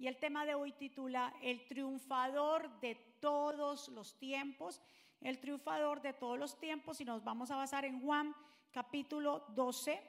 [0.00, 4.80] y el tema de hoy titula El triunfador de todos los tiempos.
[5.20, 8.34] El triunfador de todos los tiempos y nos vamos a basar en Juan
[8.72, 10.02] capítulo 12.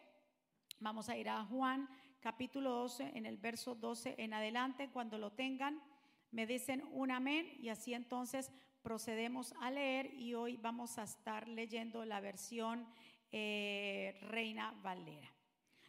[0.79, 1.89] Vamos a ir a Juan
[2.21, 4.89] capítulo 12 en el verso 12 en adelante.
[4.93, 5.83] Cuando lo tengan,
[6.31, 8.49] me dicen un amén y así entonces
[8.81, 12.87] procedemos a leer y hoy vamos a estar leyendo la versión
[13.29, 15.33] eh, Reina Valera.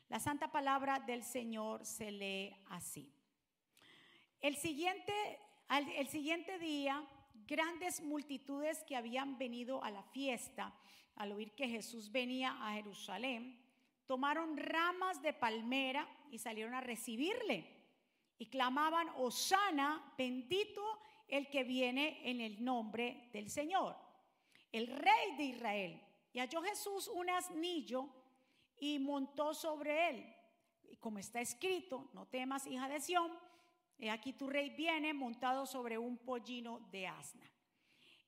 [0.09, 3.22] La santa palabra del Señor se lee así.
[4.43, 5.39] El siguiente,
[6.59, 7.07] día,
[7.47, 10.75] grandes multitudes que habían venido a la fiesta,
[11.15, 13.57] al oír que Jesús venía a Jerusalén,
[14.05, 17.65] tomaron ramas de palmera y salieron a recibirle
[18.37, 20.83] y clamaban, Osana, bendito
[21.29, 23.97] el que viene en el nombre del Señor,
[24.73, 26.03] el rey de Israel.
[26.33, 28.09] Y halló Jesús un asnillo
[28.77, 30.35] y montó sobre él.
[30.91, 33.31] Y como está escrito, no temas, hija de Sión,
[34.03, 37.49] he aquí tu rey viene montado sobre un pollino de asna.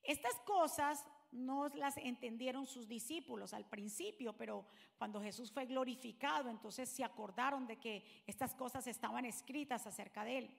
[0.05, 4.67] Estas cosas no las entendieron sus discípulos al principio, pero
[4.97, 10.39] cuando Jesús fue glorificado, entonces se acordaron de que estas cosas estaban escritas acerca de
[10.39, 10.51] él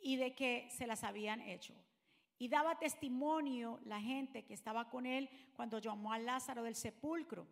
[0.00, 1.72] y de que se las habían hecho.
[2.36, 7.46] Y daba testimonio la gente que estaba con él cuando llamó a Lázaro del sepulcro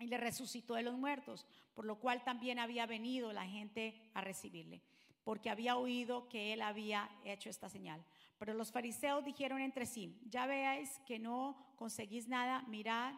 [0.00, 4.20] y le resucitó de los muertos, por lo cual también había venido la gente a
[4.20, 4.82] recibirle,
[5.24, 8.04] porque había oído que él había hecho esta señal.
[8.38, 13.14] Pero los fariseos dijeron entre sí, ya veáis que no conseguís nada, mirad,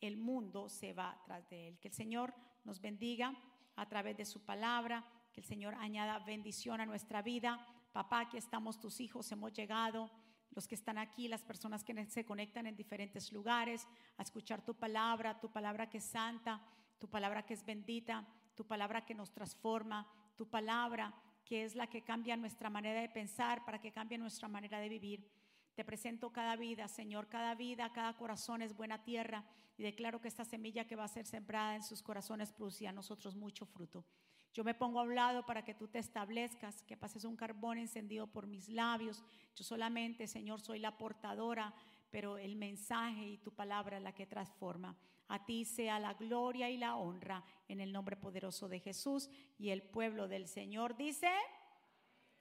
[0.00, 1.78] el mundo se va tras de él.
[1.78, 3.34] Que el Señor nos bendiga
[3.76, 7.64] a través de su palabra, que el Señor añada bendición a nuestra vida.
[7.92, 10.10] Papá, aquí estamos tus hijos, hemos llegado,
[10.54, 13.86] los que están aquí, las personas que se conectan en diferentes lugares,
[14.18, 16.60] a escuchar tu palabra, tu palabra que es santa,
[16.98, 20.06] tu palabra que es bendita, tu palabra que nos transforma,
[20.36, 24.48] tu palabra que es la que cambia nuestra manera de pensar, para que cambie nuestra
[24.48, 25.28] manera de vivir.
[25.74, 29.44] Te presento cada vida, Señor, cada vida, cada corazón es buena tierra
[29.78, 32.92] y declaro que esta semilla que va a ser sembrada en sus corazones produce a
[32.92, 34.04] nosotros mucho fruto.
[34.52, 37.78] Yo me pongo a un lado para que tú te establezcas, que pases un carbón
[37.78, 39.24] encendido por mis labios.
[39.56, 41.74] Yo solamente, Señor, soy la portadora,
[42.10, 44.94] pero el mensaje y tu palabra es la que transforma.
[45.28, 49.70] A ti sea la gloria y la honra en el nombre poderoso de Jesús y
[49.70, 51.30] el pueblo del Señor dice,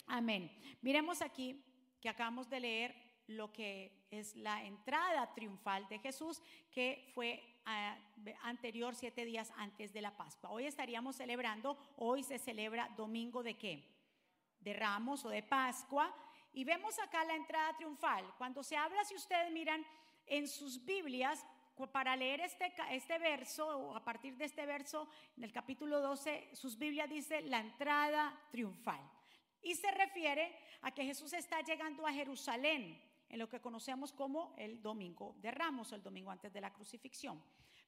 [0.07, 0.51] amén.
[0.81, 1.63] Miremos aquí
[2.01, 6.41] que acabamos de leer lo que es la entrada triunfal de Jesús,
[6.71, 7.97] que fue ah,
[8.43, 10.49] anterior siete días antes de la Pascua.
[10.49, 13.87] Hoy estaríamos celebrando, hoy se celebra domingo de qué?
[14.59, 16.13] De Ramos o de Pascua.
[16.53, 18.25] Y vemos acá la entrada triunfal.
[18.37, 19.85] Cuando se habla, si ustedes miran
[20.25, 21.45] en sus Biblias,
[21.91, 26.49] para leer este, este verso, o a partir de este verso, en el capítulo 12,
[26.53, 29.01] sus Biblias dice la entrada triunfal.
[29.61, 34.53] Y se refiere a que Jesús está llegando a Jerusalén, en lo que conocemos como
[34.57, 37.41] el domingo de Ramos, el domingo antes de la crucifixión.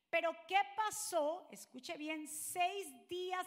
[0.09, 1.47] Pero ¿qué pasó?
[1.51, 3.45] Escuche bien, seis días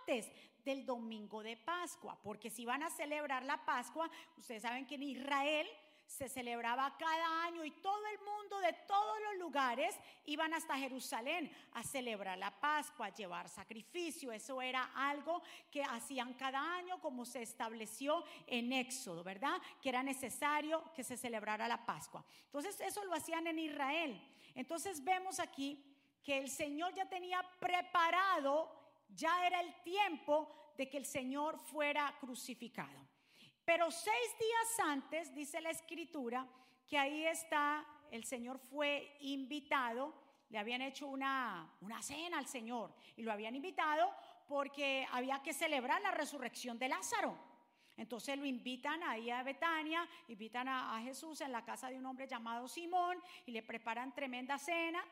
[0.00, 0.30] antes
[0.64, 5.02] del domingo de Pascua, porque si van a celebrar la Pascua, ustedes saben que en
[5.02, 5.66] Israel
[6.08, 11.52] se celebraba cada año y todo el mundo de todos los lugares iban hasta Jerusalén
[11.74, 14.32] a celebrar la Pascua, a llevar sacrificio.
[14.32, 19.60] Eso era algo que hacían cada año como se estableció en Éxodo, ¿verdad?
[19.82, 22.24] Que era necesario que se celebrara la Pascua.
[22.46, 24.18] Entonces eso lo hacían en Israel.
[24.54, 25.84] Entonces vemos aquí
[26.24, 28.74] que el Señor ya tenía preparado,
[29.10, 33.17] ya era el tiempo de que el Señor fuera crucificado.
[33.68, 36.48] Pero seis días antes, dice la escritura,
[36.86, 40.14] que ahí está, el Señor fue invitado,
[40.48, 44.10] le habían hecho una, una cena al Señor y lo habían invitado
[44.46, 47.36] porque había que celebrar la resurrección de Lázaro.
[47.98, 52.06] Entonces lo invitan ahí a Betania, invitan a, a, Jesús en la casa de un
[52.06, 55.04] hombre llamado Simón y le preparan tremenda cena.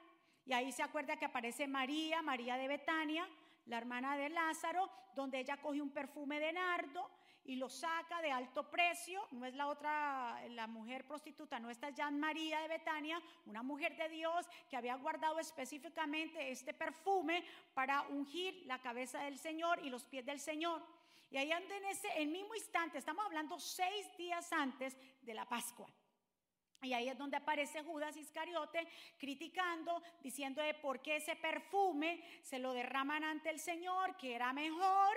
[0.47, 3.28] Y ahí se acuerda que aparece María, María de Betania,
[3.66, 7.11] la hermana de Lázaro, donde ella coge un perfume de nardo
[7.47, 9.27] y lo saca de alto precio.
[9.31, 13.97] No es la otra, la mujer prostituta, no está ya María de Betania, una mujer
[13.97, 17.45] de Dios que había guardado específicamente este perfume
[17.75, 20.83] para ungir la cabeza del Señor y los pies del Señor.
[21.31, 25.49] Y ahí anda en ese, el mismo instante, estamos hablando seis días antes de la
[25.49, 25.89] Pascua.
[26.83, 28.87] Y ahí es donde aparece Judas Iscariote
[29.19, 34.53] criticando, diciendo de por qué ese perfume se lo derraman ante el Señor, que era
[34.53, 35.16] mejor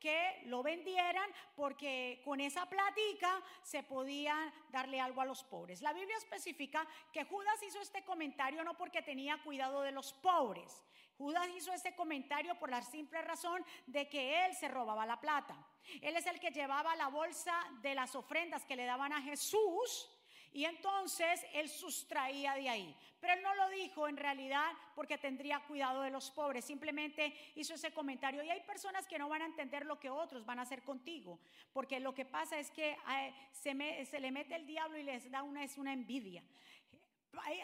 [0.00, 5.82] que lo vendieran, porque con esa platica se podía darle algo a los pobres.
[5.82, 10.82] La Biblia especifica que Judas hizo este comentario no porque tenía cuidado de los pobres.
[11.18, 15.54] Judas hizo este comentario por la simple razón de que él se robaba la plata.
[16.00, 20.10] Él es el que llevaba la bolsa de las ofrendas que le daban a Jesús
[20.52, 22.96] y entonces él sustraía de ahí.
[23.20, 26.64] Pero él no lo dijo en realidad porque tendría cuidado de los pobres.
[26.64, 28.42] Simplemente hizo ese comentario.
[28.42, 31.38] Y hay personas que no van a entender lo que otros van a hacer contigo.
[31.72, 35.42] Porque lo que pasa es que eh, se, le mete el diablo y les da
[35.42, 36.42] una, es una envidia.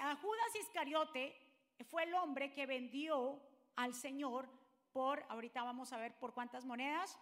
[0.01, 1.35] A Judas Iscariote
[1.91, 3.43] fue el hombre que vendió
[3.75, 4.49] al Señor
[4.93, 7.19] por, ahorita vamos a ver por cuántas monedas,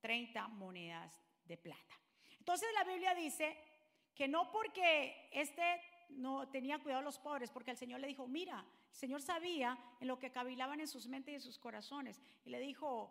[0.00, 1.94] 30 monedas de plata.
[2.38, 3.56] Entonces la Biblia dice
[4.14, 5.80] que no porque este
[6.10, 9.76] no tenía cuidado de los pobres, porque el Señor le dijo, mira, el Señor sabía
[10.00, 12.20] en lo que cavilaban en sus mentes y en sus corazones.
[12.44, 13.10] Y le dijo,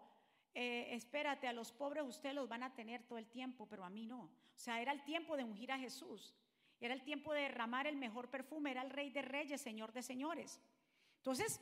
[0.53, 3.89] eh, espérate, a los pobres ustedes los van a tener todo el tiempo, pero a
[3.89, 4.21] mí no.
[4.21, 6.33] O sea, era el tiempo de ungir a Jesús.
[6.79, 8.71] Era el tiempo de derramar el mejor perfume.
[8.71, 10.61] Era el rey de reyes, señor de señores.
[11.17, 11.59] Entonces,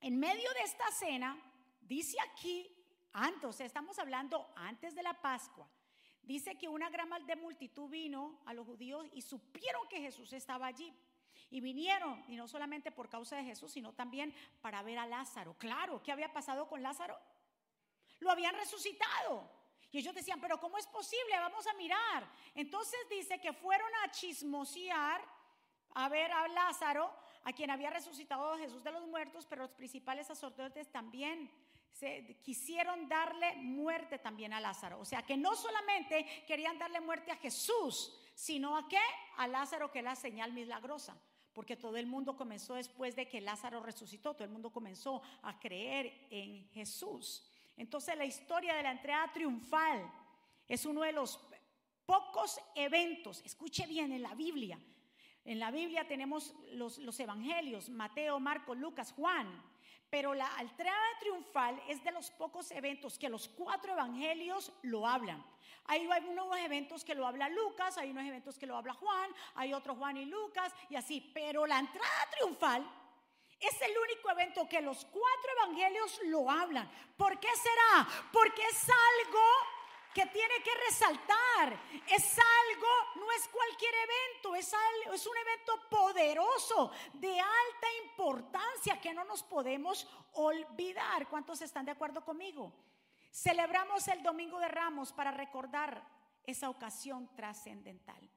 [0.00, 1.36] en medio de esta cena,
[1.80, 2.70] dice aquí,
[3.12, 5.68] antes, estamos hablando antes de la Pascua,
[6.28, 7.08] Dice que una gran
[7.40, 10.94] multitud vino a los judíos y supieron que Jesús estaba allí.
[11.48, 15.54] Y vinieron, y no solamente por causa de Jesús, sino también para ver a Lázaro.
[15.56, 17.18] Claro, ¿qué había pasado con Lázaro?
[18.20, 19.50] Lo habían resucitado.
[19.90, 21.34] Y ellos decían, pero ¿cómo es posible?
[21.38, 22.30] Vamos a mirar.
[22.54, 25.24] Entonces dice que fueron a chismosear
[25.94, 27.10] a ver a Lázaro,
[27.44, 31.50] a quien había resucitado Jesús de los muertos, pero los principales sacerdotes también
[31.92, 35.00] se, quisieron darle muerte también a Lázaro.
[35.00, 39.00] O sea que no solamente querían darle muerte a Jesús, sino a qué?
[39.36, 41.20] A Lázaro que es la señal milagrosa.
[41.52, 45.58] Porque todo el mundo comenzó después de que Lázaro resucitó, todo el mundo comenzó a
[45.58, 47.50] creer en Jesús.
[47.76, 50.08] Entonces la historia de la entrada triunfal
[50.68, 51.40] es uno de los
[52.06, 54.78] pocos eventos, escuche bien, en la Biblia.
[55.44, 59.48] En la Biblia tenemos los, los evangelios, Mateo, Marcos, Lucas, Juan
[60.10, 65.44] pero la entrada triunfal es de los pocos eventos que los cuatro evangelios lo hablan.
[65.84, 69.72] Hay unos eventos que lo habla Lucas, hay unos eventos que lo habla Juan, hay
[69.72, 71.20] otros Juan y Lucas y así.
[71.32, 72.86] Pero la entrada triunfal
[73.60, 76.90] es el único evento que los cuatro evangelios lo hablan.
[77.16, 78.08] ¿Por qué será?
[78.32, 79.40] Porque es algo
[80.14, 81.80] que tiene que resaltar.
[82.06, 84.72] Es algo, no es cualquier evento, es,
[85.12, 91.28] es un evento poderoso, de alta importancia que no nos podemos olvidar.
[91.28, 92.72] ¿Cuántos están de acuerdo conmigo?
[93.30, 96.02] Celebramos el Domingo de Ramos para recordar
[96.44, 98.28] esa ocasión trascendental.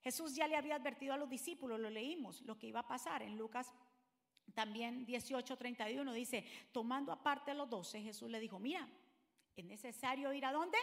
[0.00, 3.22] Jesús ya le había advertido a los discípulos, lo leímos, lo que iba a pasar
[3.22, 3.72] en Lucas
[4.54, 8.86] también 18:31 dice, tomando aparte a los doce, Jesús le dijo, mira,
[9.56, 10.78] es necesario ir a dónde?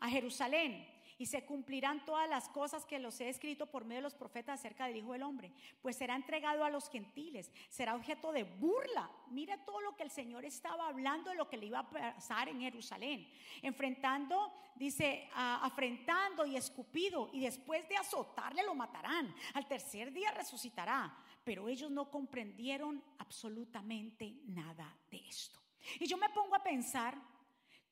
[0.00, 0.86] A Jerusalén
[1.16, 4.58] y se cumplirán todas las cosas que los he escrito por medio de los profetas
[4.58, 9.08] acerca del Hijo del Hombre, pues será entregado a los gentiles, será objeto de burla.
[9.30, 12.48] Mira todo lo que el Señor estaba hablando de lo que le iba a pasar
[12.48, 13.28] en Jerusalén,
[13.62, 19.32] enfrentando, dice, afrentando y escupido, y después de azotarle lo matarán.
[19.54, 25.60] Al tercer día resucitará, pero ellos no comprendieron absolutamente nada de esto.
[26.00, 27.16] Y yo me pongo a pensar,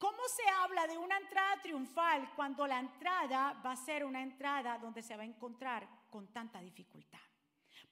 [0.02, 4.76] ¿Cómo se habla de una entrada triunfal cuando la entrada va a ser una entrada
[4.78, 7.20] donde se va a encontrar con tanta dificultad?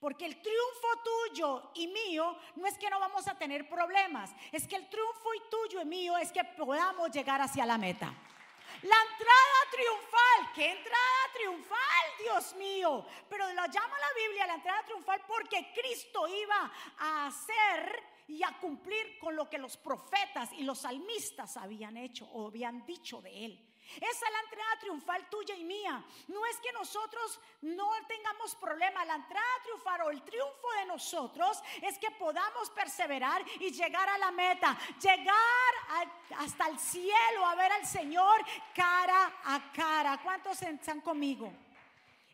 [0.01, 4.67] Porque el triunfo tuyo y mío no es que no vamos a tener problemas, es
[4.67, 8.13] que el triunfo y tuyo y mío es que podamos llegar hacia la meta.
[8.83, 13.07] La entrada triunfal, ¿qué entrada triunfal, Dios mío?
[13.29, 18.57] Pero lo llama la Biblia la entrada triunfal porque Cristo iba a hacer y a
[18.61, 23.45] cumplir con lo que los profetas y los salmistas habían hecho o habían dicho de
[23.45, 23.67] él.
[23.97, 26.05] Esa es la entrada triunfal tuya y mía.
[26.29, 29.05] No es que nosotros no tengamos problema.
[29.05, 34.19] La entrada triunfal o el triunfo de nosotros es que podamos perseverar y llegar a
[34.19, 34.79] la meta.
[35.03, 36.07] Llegar
[36.39, 40.21] hasta el cielo a ver al Señor cara a cara.
[40.23, 41.53] ¿Cuántos están conmigo?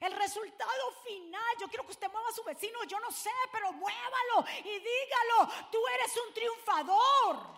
[0.00, 3.72] El resultado final, yo quiero que usted mueva a su vecino, yo no sé, pero
[3.72, 7.56] muévalo y dígalo, tú eres un triunfador.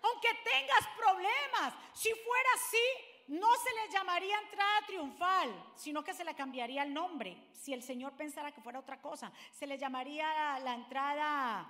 [0.00, 6.24] Aunque tengas problemas, si fuera así, no se le llamaría entrada triunfal, sino que se
[6.24, 7.48] le cambiaría el nombre.
[7.52, 11.66] Si el Señor pensara que fuera otra cosa, se le llamaría la entrada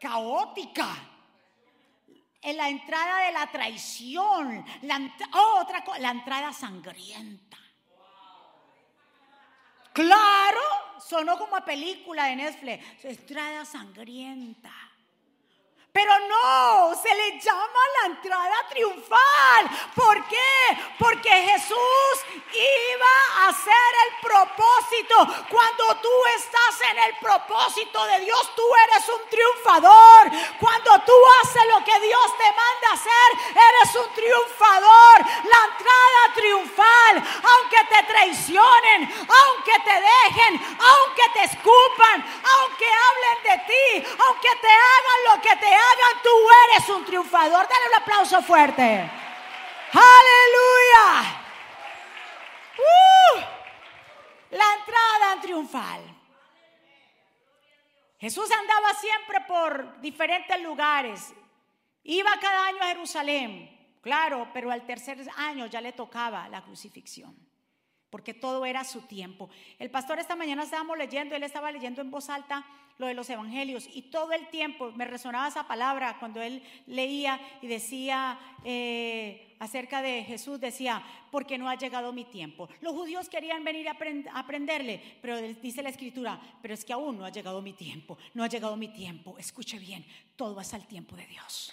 [0.00, 0.88] caótica.
[2.42, 4.98] La entrada de la traición, la,
[5.34, 7.59] oh, otra la entrada sangrienta.
[10.00, 10.60] Claro,
[10.98, 13.04] sonó como a película de Netflix.
[13.04, 14.72] Estrada sangrienta.
[15.92, 19.70] Pero no, se le llama la entrada triunfal.
[19.94, 20.78] ¿Por qué?
[20.96, 22.14] Porque Jesús
[22.54, 25.16] iba a hacer el propósito.
[25.50, 30.30] Cuando tú estás en el propósito de Dios, tú eres un triunfador.
[30.60, 35.16] Cuando tú haces lo que Dios te manda hacer, eres un triunfador.
[35.44, 42.24] La entrada triunfal, aunque te traicionen, aunque te dejen, aunque te escupan,
[42.58, 46.30] aunque hablen de ti, aunque te hagan lo que te hagan, tú
[46.68, 47.66] eres un triunfador.
[47.68, 49.10] Dale un aplauso fuerte.
[49.92, 51.42] Aleluya.
[52.78, 53.40] Uh,
[54.50, 56.00] la entrada triunfal.
[58.18, 61.32] Jesús andaba siempre por diferentes lugares.
[62.02, 67.50] Iba cada año a Jerusalén, claro, pero al tercer año ya le tocaba la crucifixión
[68.10, 69.48] porque todo era su tiempo.
[69.78, 72.66] El pastor esta mañana estábamos leyendo, él estaba leyendo en voz alta
[73.00, 77.40] lo de los evangelios y todo el tiempo me resonaba esa palabra cuando él leía
[77.62, 82.68] y decía eh, acerca de Jesús, decía, porque no ha llegado mi tiempo.
[82.82, 83.96] Los judíos querían venir a,
[84.34, 88.44] aprenderle, pero dice la escritura, pero es que aún no ha llegado mi tiempo, no
[88.44, 89.38] ha llegado mi tiempo.
[89.38, 90.04] Escuche bien,
[90.36, 91.72] todo es al tiempo de Dios.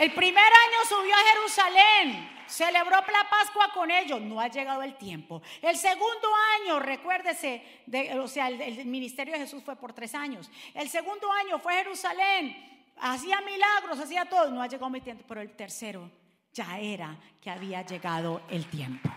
[0.00, 4.96] El primer año subió a Jerusalén, celebró la Pascua con ellos, no ha llegado el
[4.96, 5.42] tiempo.
[5.60, 6.26] El segundo
[6.58, 7.82] año, recuérdese,
[8.18, 10.50] o sea, el, ministerio de Jesús fue por tres años.
[10.72, 15.22] El segundo año fue a Jerusalén, hacía milagros, hacía todo, no ha llegado mi tiempo,
[15.28, 16.10] pero el tercero
[16.50, 19.10] ya era que había llegado el tiempo.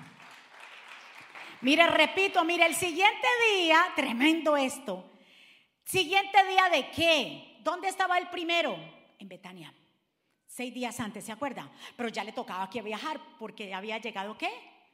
[1.62, 5.10] Mire, repito, mire, el siguiente día, tremendo esto.
[5.86, 7.60] Siguiente día de qué?
[7.62, 8.76] ¿Dónde estaba el primero?
[9.18, 9.74] En Betania.
[10.56, 11.68] Seis días antes, ¿se acuerda?
[11.98, 14.52] Pero ya le tocaba que viajar porque había llegado qué?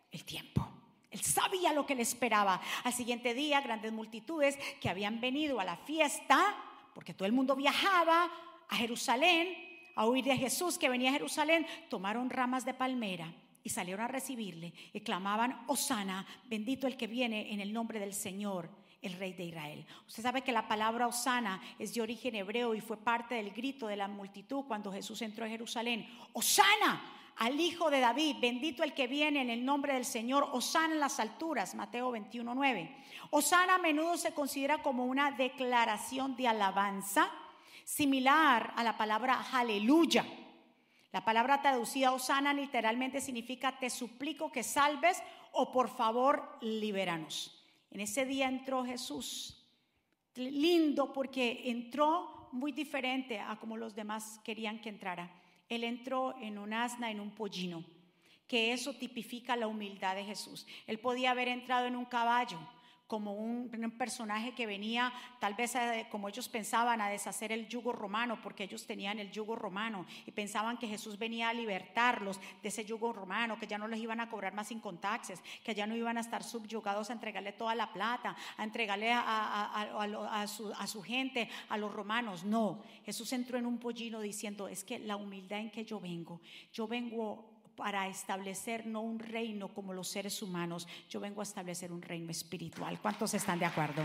[0.10, 0.66] El tiempo.
[1.12, 2.62] Él sabía lo que le esperaba.
[2.86, 6.56] Al siguiente día, grandes multitudes que habían venido a la fiesta,
[6.96, 8.32] porque todo el mundo viajaba
[8.70, 9.54] a Jerusalén,
[9.96, 13.30] a oír de Jesús que venía a Jerusalén, tomaron ramas de palmera
[13.62, 18.14] y salieron a recibirle y clamaban, Osana, bendito el que viene en el nombre del
[18.14, 18.70] Señor
[19.02, 19.86] el rey de Israel.
[20.08, 23.88] Usted sabe que la palabra Osana es de origen hebreo y fue parte del grito
[23.88, 26.08] de la multitud cuando Jesús entró a Jerusalén.
[26.34, 30.94] Osana al hijo de David, bendito el que viene en el nombre del Señor, Osana
[30.94, 32.96] en las alturas, Mateo 21.9.
[33.30, 37.32] Osana a menudo se considera como una declaración de alabanza
[37.86, 40.26] similar a la palabra aleluya.
[41.12, 47.59] La palabra traducida Osana literalmente significa te suplico que salves o por favor libéranos.
[47.92, 49.56] En ese día entró Jesús.
[50.36, 55.32] Lindo porque entró muy diferente a como los demás querían que entrara.
[55.68, 57.84] Él entró en un asna, en un pollino,
[58.48, 60.66] que eso tipifica la humildad de Jesús.
[60.88, 62.60] Él podía haber entrado en un caballo,
[63.10, 65.74] como un, personaje que venía tal vez
[66.12, 70.32] como ellos pensaban a deshacer el yugo romano, porque ellos tenían el yugo romano y
[70.32, 74.20] pensaban que Jesús venía a libertarlos de ese yugo romano, que ya no les iban
[74.20, 77.74] a cobrar más sin taxes, que ya no iban a estar subyugados a entregarle toda
[77.74, 82.44] la plata, a entregarle a, su, a su gente, a los romanos.
[82.44, 86.42] No, Jesús entró en un pollino diciendo, es que la humildad en que yo vengo,
[86.72, 91.94] yo vengo para establecer no un reino como los seres humanos, yo vengo a establecer
[91.94, 93.00] un reino espiritual.
[93.00, 94.04] ¿Cuántos están de acuerdo?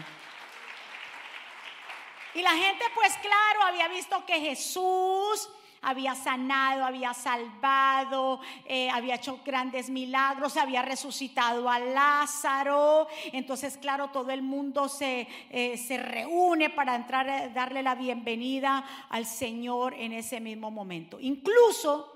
[2.35, 5.51] Y la gente, pues claro, había visto que Jesús
[5.83, 13.09] había sanado, había salvado, eh, había hecho grandes milagros, había resucitado a Lázaro.
[13.33, 18.85] Entonces, claro, todo el mundo se, eh, se reúne para entrar, a darle la bienvenida
[19.11, 21.19] al Señor en ese mismo momento.
[21.21, 22.14] Incluso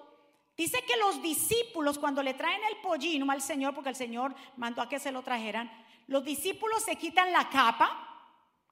[0.58, 4.82] Dice que los discípulos, cuando le traen el pollino al Señor, porque el Señor mandó
[4.82, 5.70] a que se lo trajeran,
[6.08, 8.04] los discípulos se quitan la capa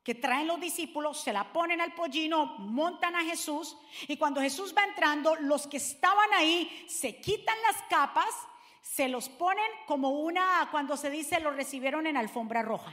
[0.03, 3.77] que traen los discípulos, se la ponen al pollino, montan a Jesús,
[4.09, 8.35] y cuando Jesús va entrando, los que estaban ahí se quitan las capas,
[8.83, 12.93] se los ponen como una, cuando se dice, lo recibieron en alfombra roja.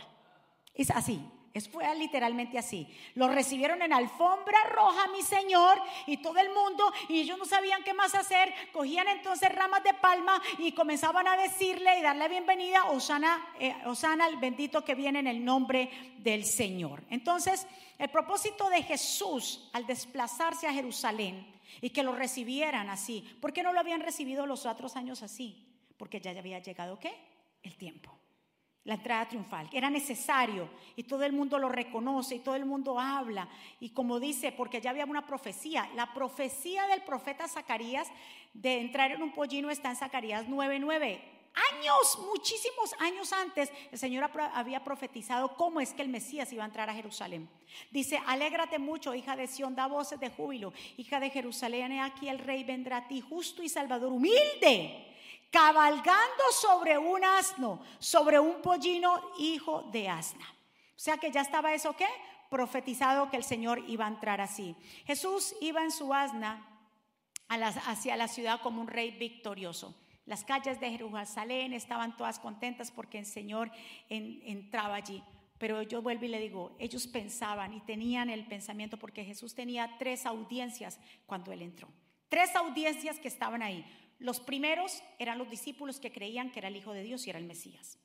[0.74, 1.20] Es así,
[1.62, 2.88] fue literalmente así.
[3.14, 7.84] Lo recibieron en alfombra roja, mi Señor, y todo el mundo, y ellos no sabían
[7.84, 8.52] qué más hacer.
[8.72, 14.28] Cogían entonces ramas de palma y comenzaban a decirle y darle bienvenida, Osana, eh, Osana,
[14.28, 17.04] el bendito que viene en el nombre del Señor.
[17.12, 17.68] Entonces,
[18.00, 23.62] el propósito de Jesús al desplazarse a Jerusalén y que lo recibieran así, ¿por qué
[23.62, 25.68] no lo habían recibido los otros años así?
[25.98, 27.14] Porque ya había llegado, ¿qué?
[27.62, 28.23] El tiempo
[28.86, 33.00] la entrada triunfal, era necesario y todo el mundo lo reconoce y todo el mundo
[33.00, 33.48] habla.
[33.80, 38.10] Y como dice, porque ya había una profecía, la profecía del profeta Zacarías
[38.54, 41.22] de entrar en un pollino está en Zacarías 9:9.
[41.72, 46.66] años, muchísimos años antes, el Señor había profetizado cómo es que el Mesías iba a
[46.66, 47.48] entrar a Jerusalén.
[47.92, 52.40] Dice, alégrate mucho, hija de Sión, da voces de júbilo, hija de Jerusalén, aquí el
[52.40, 55.13] rey vendrá a ti, justo y salvador, humilde,
[55.54, 60.46] cabalgando sobre un asno, sobre un pollino, hijo de asna.
[60.96, 62.08] O sea que ya estaba eso, ¿qué?
[62.50, 64.76] Profetizado que el Señor iba a entrar así.
[65.06, 66.68] Jesús iba en su asna
[67.48, 69.96] hacia la ciudad como un rey victorioso.
[70.26, 73.72] Las calles de Jerusalén estaban todas contentas porque el Señor
[74.10, 75.24] entraba allí.
[75.60, 79.98] Pero yo vuelvo y le digo, ellos pensaban y tenían el pensamiento porque Jesús tenía
[80.00, 81.90] tres audiencias cuando él entró.
[82.28, 83.86] Tres audiencias que estaban ahí.
[84.24, 87.40] Los primeros eran los discípulos que creían que era el Hijo de Dios y era
[87.40, 88.00] el Mesías.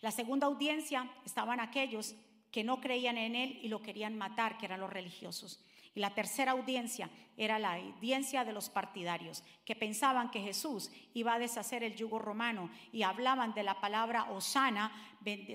[0.00, 2.16] La segunda audiencia estaban aquellos
[2.50, 5.64] que no creían en él y lo querían matar, que eran los religiosos.
[5.94, 11.34] Y la tercera audiencia era la audiencia de los partidarios, que pensaban que Jesús iba
[11.34, 14.92] a deshacer el yugo romano y hablaban de la palabra Osana,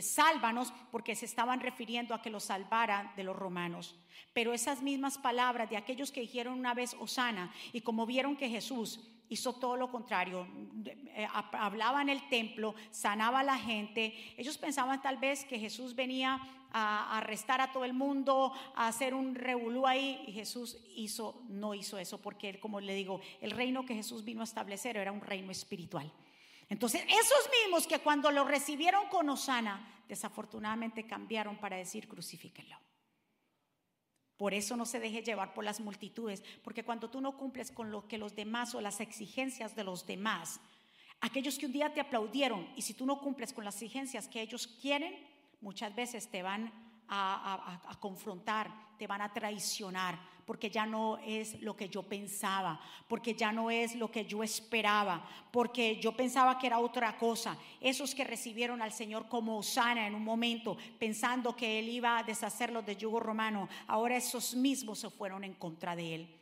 [0.02, 3.96] sálvanos, porque se estaban refiriendo a que los salvaran de los romanos.
[4.34, 8.50] Pero esas mismas palabras de aquellos que dijeron una vez Osana y como vieron que
[8.50, 10.48] Jesús hizo todo lo contrario.
[10.86, 14.14] Eh, hablaba en el templo, sanaba a la gente.
[14.38, 16.40] Ellos pensaban tal vez que Jesús venía
[16.78, 20.22] a arrestar a todo el mundo, a hacer un revolú ahí.
[20.28, 24.42] Y Jesús hizo, no hizo eso, porque como le digo, el reino que Jesús vino
[24.42, 26.12] a establecer era un reino espiritual.
[26.68, 32.78] Entonces, esos mismos que cuando lo recibieron con Osana, desafortunadamente cambiaron para decir crucifíquenlo.
[34.36, 37.90] Por eso no se deje llevar por las multitudes, porque cuando tú no cumples con
[37.90, 40.60] lo que los demás o las exigencias de los demás,
[41.22, 44.42] aquellos que un día te aplaudieron y si tú no cumples con las exigencias que
[44.42, 46.72] ellos quieren, muchas veces te van
[47.08, 53.34] a, confrontar, te van a traicionar, porque ya no es lo que yo pensaba, porque
[53.34, 57.58] ya no es lo que yo esperaba, porque yo pensaba que era otra cosa.
[57.82, 62.24] Esos que recibieron al Señor como Osana en un momento, pensando que Él iba a
[62.24, 66.36] deshacerlos de yugo romano, ahora esos mismos se fueron en contra de Él.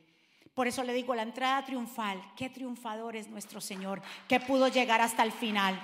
[0.53, 5.01] Por eso le digo, la entrada triunfal, qué triunfador es nuestro Señor, que pudo llegar
[5.01, 5.79] hasta el final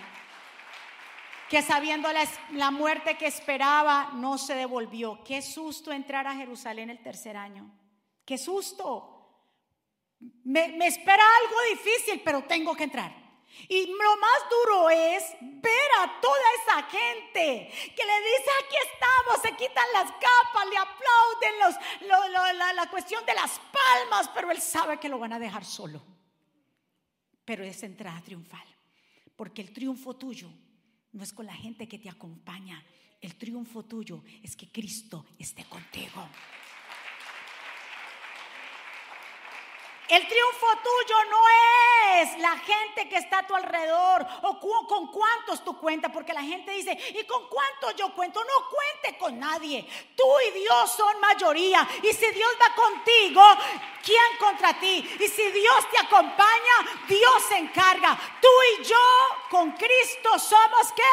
[1.49, 2.07] que sabiendo
[2.51, 5.23] la, muerte que esperaba, no se devolvió.
[5.23, 7.71] Qué susto entrar a Jerusalén el tercer año.
[8.23, 9.15] Qué susto.
[10.43, 13.11] Me, me, espera algo difícil, pero tengo que entrar.
[13.67, 19.41] Y lo más duro es ver a toda esa gente que le dice, aquí estamos,
[19.41, 24.61] se quitan las capas, le aplauden los, la, la cuestión de las palmas, pero él
[24.61, 25.99] sabe que lo van a dejar solo.
[27.43, 28.67] Pero es entrada triunfal,
[29.35, 30.51] porque el triunfo tuyo
[31.11, 32.83] no es con la gente que te acompaña.
[33.21, 36.27] El triunfo tuyo es que Cristo esté contigo.
[40.09, 41.37] El triunfo tuyo no
[42.15, 46.41] es la gente que está a tu alrededor o con cuántos tú cuentas, porque la
[46.41, 48.43] gente dice, ¿y con cuántos yo cuento?
[48.43, 49.87] No cuente con nadie.
[50.15, 51.87] Tú y Dios son mayoría.
[52.01, 53.43] Y si Dios va contigo,
[54.03, 54.97] ¿quién contra ti?
[55.19, 58.17] Y si Dios te acompaña, Dios se encarga.
[58.41, 58.47] Tú
[58.79, 58.97] y yo
[59.51, 61.03] con Cristo somos qué?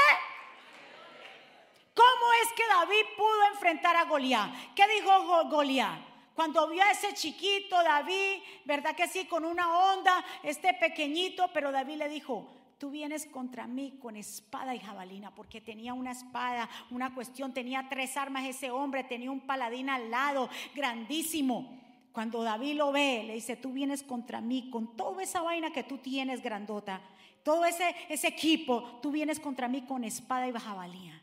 [1.94, 4.74] ¿Cómo es que David pudo enfrentar a Goliat?
[4.74, 6.15] ¿Qué dijo Goliat?
[6.36, 9.24] Cuando vio a ese chiquito David, ¿verdad que sí?
[9.24, 12.46] Con una onda, este pequeñito, pero David le dijo,
[12.76, 17.86] tú vienes contra mí con espada y jabalina, porque tenía una espada, una cuestión, tenía
[17.88, 21.80] tres armas ese hombre, tenía un paladín al lado, grandísimo.
[22.12, 25.84] Cuando David lo ve, le dice, tú vienes contra mí con toda esa vaina que
[25.84, 27.00] tú tienes, grandota,
[27.42, 31.22] todo ese, ese equipo, tú vienes contra mí con espada y jabalina.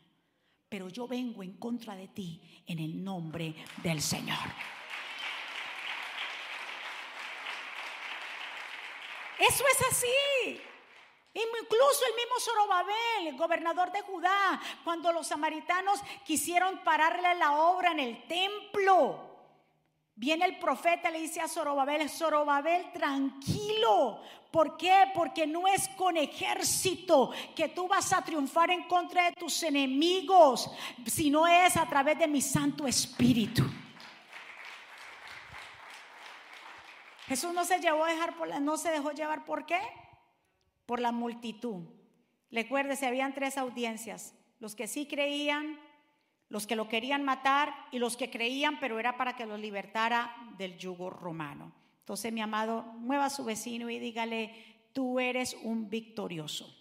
[0.68, 4.38] Pero yo vengo en contra de ti en el nombre del Señor.
[9.48, 10.60] Eso es así.
[11.34, 17.90] Incluso el mismo Zorobabel, el gobernador de Judá, cuando los samaritanos quisieron pararle la obra
[17.90, 19.18] en el templo,
[20.14, 24.20] viene el profeta y le dice a Zorobabel, Zorobabel, tranquilo.
[24.52, 25.10] ¿Por qué?
[25.12, 30.70] Porque no es con ejército que tú vas a triunfar en contra de tus enemigos,
[31.04, 33.64] sino es a través de mi Santo Espíritu.
[37.26, 39.80] Jesús no se llevó a dejar por la, no se dejó llevar ¿por qué?
[40.86, 41.84] Por la multitud.
[42.50, 45.78] Recuérdese, habían tres audiencias, los que sí creían,
[46.48, 50.36] los que lo querían matar y los que creían, pero era para que lo libertara
[50.58, 51.72] del yugo romano.
[52.00, 54.54] Entonces, mi amado, mueva a su vecino y dígale,
[54.92, 56.72] tú eres un victorioso.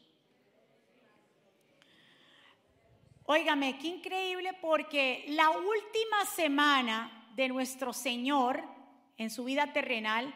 [3.25, 8.72] Óigame, qué increíble porque la última semana de nuestro Señor
[9.17, 10.33] en su vida terrenal,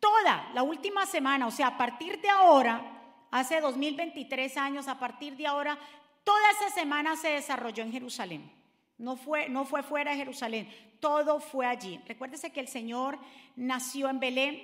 [0.00, 2.98] toda la última semana, o sea, a partir de ahora
[3.30, 5.78] hace 2023 años, a partir de ahora,
[6.24, 8.52] toda esa semana se desarrolló en Jerusalén.
[8.96, 10.68] No fue, no fue fuera de Jerusalén,
[11.00, 12.00] todo fue allí.
[12.06, 13.18] Recuérdese que el Señor
[13.54, 14.60] nació en Belén,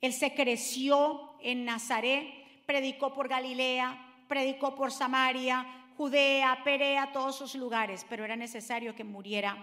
[0.00, 2.26] Él se creció en Nazaret,
[2.66, 5.66] predicó por Galilea, predicó por Samaria,
[5.96, 9.56] Judea, Perea, todos esos lugares, pero era necesario que muriera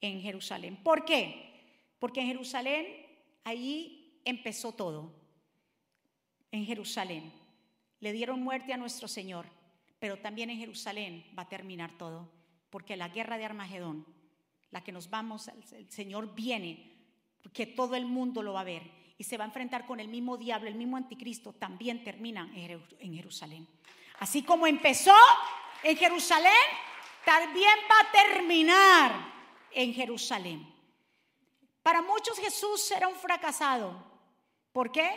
[0.00, 0.76] en Jerusalén.
[0.82, 1.55] ¿Por qué?
[1.98, 2.86] Porque en Jerusalén,
[3.44, 5.12] ahí empezó todo.
[6.50, 7.32] En Jerusalén.
[8.00, 9.46] Le dieron muerte a nuestro Señor,
[9.98, 12.30] pero también en Jerusalén va a terminar todo,
[12.70, 14.06] porque la guerra de Armagedón,
[14.70, 16.92] la que nos vamos, el Señor viene,
[17.42, 18.82] porque todo el mundo lo va a ver
[19.18, 23.14] y se va a enfrentar con el mismo diablo, el mismo anticristo, también termina en
[23.14, 23.66] Jerusalén.
[24.18, 25.14] Así como empezó
[25.82, 26.52] en Jerusalén,
[27.24, 29.32] también va a terminar
[29.72, 30.75] en Jerusalén.
[31.86, 33.94] Para muchos Jesús era un fracasado.
[34.72, 35.08] ¿Por qué?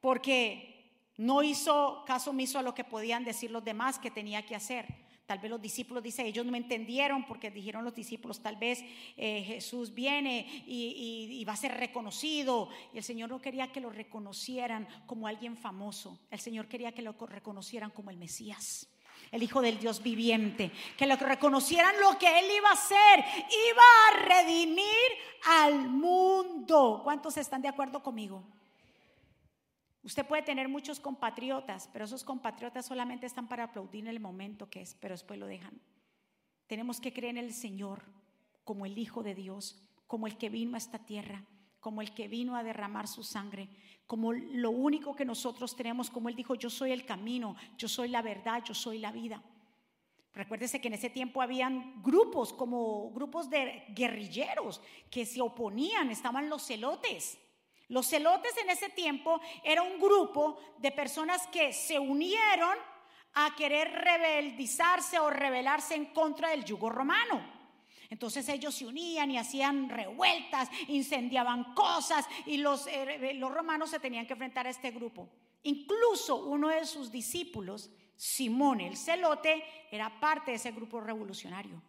[0.00, 4.54] Porque no hizo caso omiso a lo que podían decir los demás que tenía que
[4.56, 4.86] hacer.
[5.26, 8.82] Tal vez los discípulos, dice, ellos no me entendieron porque dijeron los discípulos, tal vez
[9.18, 12.70] eh, Jesús viene y, va a ser reconocido.
[12.94, 16.18] Y el Señor no quería que lo reconocieran como alguien famoso.
[16.30, 18.88] El Señor quería que lo reconocieran como el Mesías
[19.30, 23.24] el Hijo del Dios viviente, que lo reconocieran lo que Él iba a hacer,
[23.70, 24.86] iba a redimir
[25.46, 27.00] al mundo.
[27.04, 28.44] ¿Cuántos están de acuerdo conmigo?
[30.02, 34.70] Usted puede tener muchos compatriotas, pero esos compatriotas solamente están para aplaudir en el momento
[34.70, 35.80] que es, pero después lo dejan.
[36.68, 38.04] Tenemos que creer en el Señor
[38.64, 41.44] como el Hijo de Dios, como el que vino a esta tierra,
[41.86, 43.68] como el que vino a derramar su sangre,
[44.08, 48.08] como lo único que nosotros tenemos, como Él dijo, yo soy el camino, yo soy
[48.08, 49.40] la verdad, yo soy la vida.
[50.34, 56.48] Recuérdese que en ese tiempo habían grupos, como grupos de guerrilleros que se oponían, estaban
[56.50, 57.38] los celotes.
[57.86, 62.76] Los celotes en ese tiempo era un grupo de personas que se unieron
[63.34, 67.55] a querer rebeldizarse o rebelarse en contra del yugo romano.
[68.10, 74.00] Entonces ellos se unían y hacían revueltas, incendiaban cosas y los, eh, los romanos se
[74.00, 75.28] tenían que enfrentar a este grupo.
[75.64, 81.82] Incluso uno de sus discípulos, Simón el celote, era parte de ese grupo revolucionario.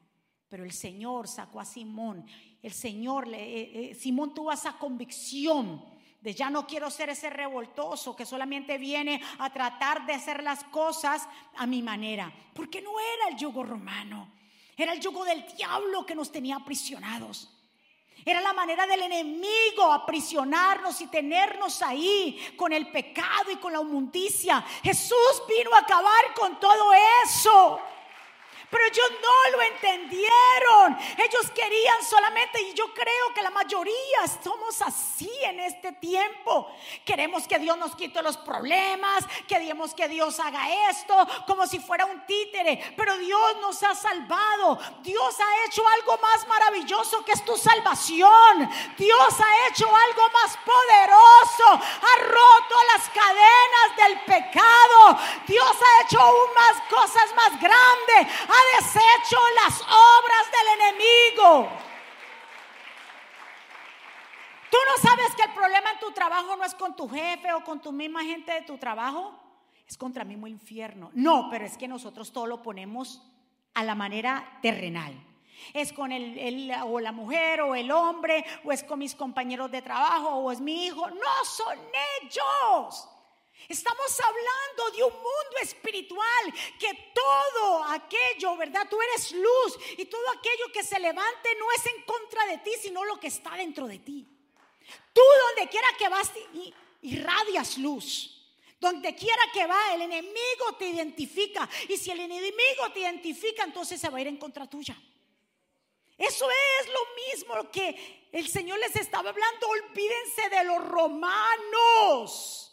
[0.50, 2.26] Pero el Señor sacó a Simón.
[2.62, 5.84] El Señor, eh, eh, Simón tuvo esa convicción
[6.22, 10.64] de ya no quiero ser ese revoltoso que solamente viene a tratar de hacer las
[10.66, 12.34] cosas a mi manera.
[12.54, 14.37] Porque no era el yugo romano.
[14.78, 17.50] Era el yugo del diablo que nos tenía aprisionados.
[18.24, 23.82] Era la manera del enemigo aprisionarnos y tenernos ahí con el pecado y con la
[23.82, 24.64] inmundicia.
[24.84, 26.92] Jesús vino a acabar con todo
[27.26, 27.80] eso.
[28.70, 30.98] Pero ellos no lo entendieron.
[31.18, 36.70] Ellos querían solamente, y yo creo que la mayoría somos así en este tiempo.
[37.06, 42.06] Queremos que Dios nos quite los problemas, queremos que Dios haga esto como si fuera
[42.06, 42.94] un títere.
[42.98, 44.78] Pero Dios nos ha salvado.
[45.02, 48.70] Dios ha hecho algo más maravilloso que es tu salvación.
[48.98, 51.86] Dios ha hecho algo más poderoso.
[52.02, 55.20] Ha roto las cadenas del pecado.
[55.48, 61.70] Dios ha hecho aún más cosas más grandes ha deshecho las obras del enemigo.
[64.70, 67.64] Tú no sabes que el problema en tu trabajo no es con tu jefe o
[67.64, 69.34] con tu misma gente de tu trabajo,
[69.88, 71.10] es contra el mismo infierno.
[71.14, 73.22] No, pero es que nosotros todo lo ponemos
[73.74, 75.14] a la manera terrenal.
[75.74, 79.82] Es con el, o la mujer o el hombre, o es con mis compañeros de
[79.82, 81.10] trabajo, o es mi hijo.
[81.10, 81.78] No son
[82.22, 83.10] ellos.
[83.68, 88.88] Estamos hablando de un mundo espiritual que todo aquello, ¿verdad?
[88.90, 92.72] Tú eres luz y todo aquello que se levante no es en contra de ti,
[92.82, 94.26] sino lo que está dentro de ti.
[95.12, 96.32] Tú donde quiera que vas
[97.02, 98.34] irradias luz.
[98.80, 101.68] Donde quiera que va, el enemigo te identifica.
[101.90, 104.96] Y si el enemigo te identifica, entonces se va a ir en contra tuya.
[106.18, 109.68] Eso es lo mismo que el Señor les estaba hablando.
[109.68, 112.67] Olvídense de los romanos.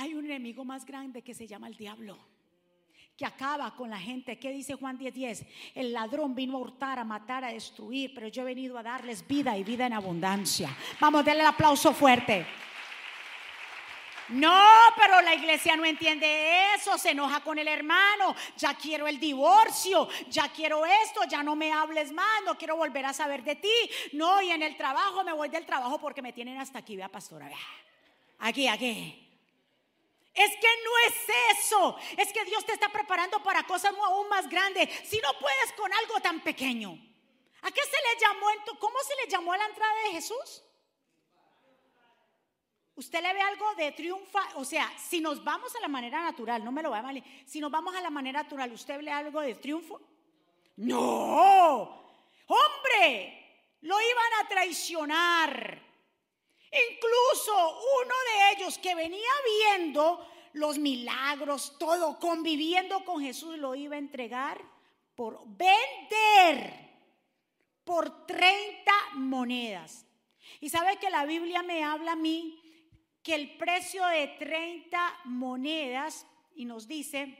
[0.00, 2.16] Hay un enemigo más grande que se llama el diablo,
[3.18, 4.38] que acaba con la gente.
[4.38, 5.46] ¿Qué dice Juan 10:10?
[5.74, 9.28] El ladrón vino a hurtar, a matar, a destruir, pero yo he venido a darles
[9.28, 10.74] vida y vida en abundancia.
[10.98, 12.46] Vamos, denle el aplauso fuerte.
[14.30, 14.64] No,
[14.96, 20.08] pero la iglesia no entiende eso, se enoja con el hermano, ya quiero el divorcio,
[20.30, 23.90] ya quiero esto, ya no me hables más, no quiero volver a saber de ti.
[24.14, 27.10] No, y en el trabajo me voy del trabajo porque me tienen hasta aquí, vea
[27.10, 27.50] pastora,
[28.38, 29.29] Aquí, aquí.
[30.40, 31.96] Es que no es eso.
[32.16, 34.88] Es que Dios te está preparando para cosas aún más grandes.
[35.04, 36.92] Si no puedes con algo tan pequeño.
[37.62, 38.46] ¿A qué se le llamó?
[38.78, 40.64] ¿Cómo se le llamó a la entrada de Jesús?
[42.94, 44.40] ¿Usted le ve algo de triunfa?
[44.54, 47.22] O sea, si nos vamos a la manera natural, no me lo va a mal,
[47.46, 50.00] si nos vamos a la manera natural, ¿usted ve algo de triunfo?
[50.76, 52.14] No,
[52.46, 55.89] hombre, lo iban a traicionar.
[56.70, 57.52] Incluso
[58.02, 59.30] uno de ellos que venía
[59.76, 64.60] viendo los milagros, todo, conviviendo con Jesús, lo iba a entregar
[65.14, 66.90] por vender
[67.84, 70.06] por 30 monedas.
[70.60, 72.60] Y sabe que la Biblia me habla a mí
[73.22, 77.36] que el precio de 30 monedas, y nos dice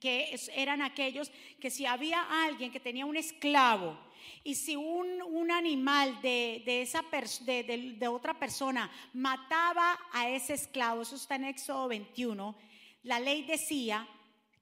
[0.00, 1.30] que eran aquellos
[1.60, 3.98] que si había alguien que tenía un esclavo
[4.44, 7.02] y si un, animal de, esa
[7.44, 12.56] de, otra persona mataba a ese esclavo, eso está en Éxodo 21,
[13.02, 14.06] la ley decía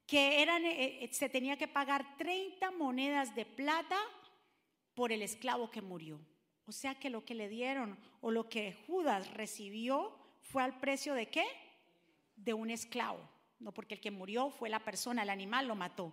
[0.06, 3.98] que eran, eh, eh, se tenía que pagar 30 monedas de plata
[4.94, 6.20] por el esclavo que murió.
[6.66, 11.14] O sea que lo que le dieron o lo que Judas recibió fue al precio
[11.14, 11.44] de qué?
[12.36, 13.20] De un esclavo.
[13.58, 16.12] No porque el que murió fue la persona, el animal lo mató.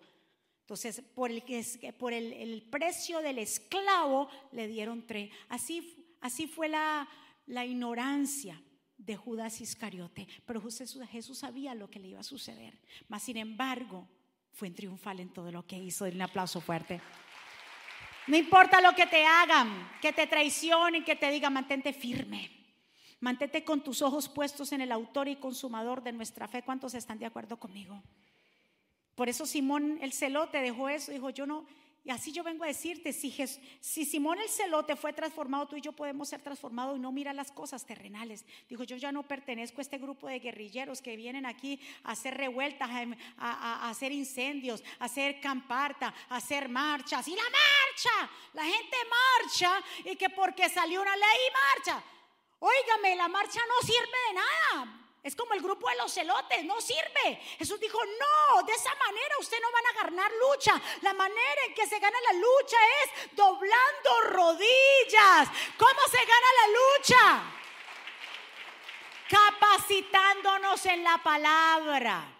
[0.71, 5.29] Entonces, por el, precio del esclavo le dieron tres.
[5.49, 7.05] Así, fue la,
[7.45, 8.57] ignorancia
[8.97, 10.29] de Judas Iscariote.
[10.45, 12.79] Pero Jesús, Jesús sabía lo que le iba a suceder.
[13.09, 14.07] Mas, sin embargo,
[14.53, 16.05] fue triunfal en todo lo que hizo.
[16.05, 17.01] un aplauso fuerte.
[18.27, 22.49] No importa lo que te hagan, que te traicionen, que te digan, mantente firme.
[23.19, 26.63] Mantente con tus ojos puestos en el autor y consumador de nuestra fe.
[26.63, 28.01] ¿Cuántos están de acuerdo conmigo?
[29.21, 31.67] Por eso Simón el celote dejó eso, dijo, yo no,
[32.03, 33.31] y así yo vengo a decirte, si,
[33.79, 37.31] si Simón el celote fue transformado, tú y yo podemos ser transformados y no mira
[37.31, 38.43] las cosas terrenales.
[38.67, 42.35] Dijo, yo ya no pertenezco a este grupo de guerrilleros que vienen aquí a hacer
[42.35, 42.89] revueltas,
[43.37, 47.27] a, hacer incendios, a hacer camparta, a hacer marchas.
[47.27, 48.97] Y la marcha, la gente
[49.37, 51.39] marcha y que porque salió una ley
[51.75, 52.03] marcha.
[52.57, 55.00] Óigame, la marcha no sirve de nada.
[55.23, 57.39] Es como el grupo de los celotes, no sirve.
[57.59, 60.81] Jesús dijo, no, de esa manera usted no van a ganar lucha.
[61.01, 65.49] La manera en que se gana la lucha es doblando rodillas.
[65.77, 67.43] ¿Cómo se gana la lucha?
[69.29, 72.37] Capacitándonos en la palabra.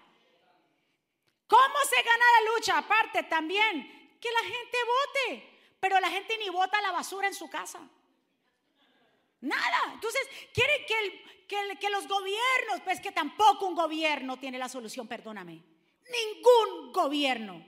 [1.48, 2.78] ¿Cómo se gana la lucha?
[2.80, 5.76] Aparte también, que la gente vote.
[5.80, 7.80] Pero la gente ni vota la basura en su casa.
[9.41, 9.91] Nada.
[9.93, 11.32] Entonces, quiere que
[11.80, 15.51] que, los gobiernos, pues que tampoco un gobierno tiene la solución, perdóname.
[15.51, 17.65] Ningún gobierno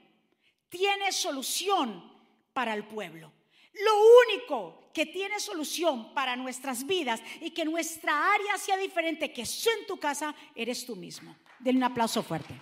[0.70, 2.12] tiene solución
[2.54, 3.32] para el pueblo.
[3.74, 3.92] Lo
[4.28, 9.70] único que tiene solución para nuestras vidas y que nuestra área sea diferente que eso
[9.80, 11.36] en tu casa, eres tú mismo.
[11.60, 12.54] Denle un aplauso fuerte.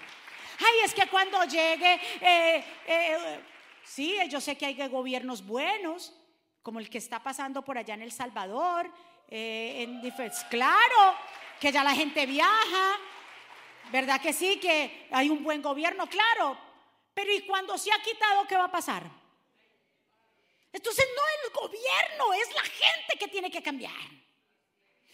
[0.60, 3.40] Ay, es que cuando llegue, eh, eh,
[3.84, 6.16] sí, yo sé que hay gobiernos buenos,
[6.62, 8.92] como el que está pasando por allá en El Salvador,
[9.28, 10.02] eh, en
[10.50, 11.16] claro,
[11.60, 13.00] que ya la gente viaja,
[13.92, 14.60] ¿verdad que sí?
[14.60, 16.58] Que hay un buen gobierno, claro,
[17.14, 19.04] pero ¿y cuando se ha quitado qué va a pasar?
[20.74, 23.92] Entonces no el gobierno, es la gente que tiene que cambiar.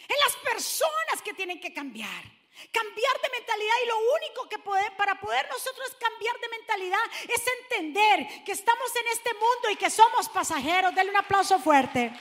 [0.08, 2.37] Es las personas que tienen que cambiar.
[2.72, 4.58] Cambiar de mentalidad y lo único que
[4.96, 9.90] para poder nosotros cambiar de mentalidad es entender que estamos en este mundo y que
[9.90, 10.94] somos pasajeros.
[10.94, 12.12] Denle un aplauso fuerte.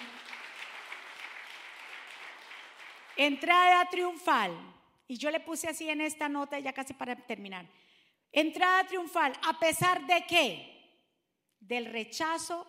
[3.15, 4.55] Entrada triunfal.
[5.07, 7.65] Y yo le puse así en esta nota, ya casi para terminar.
[8.31, 11.01] Entrada triunfal, a pesar de qué?
[11.59, 12.67] Del rechazo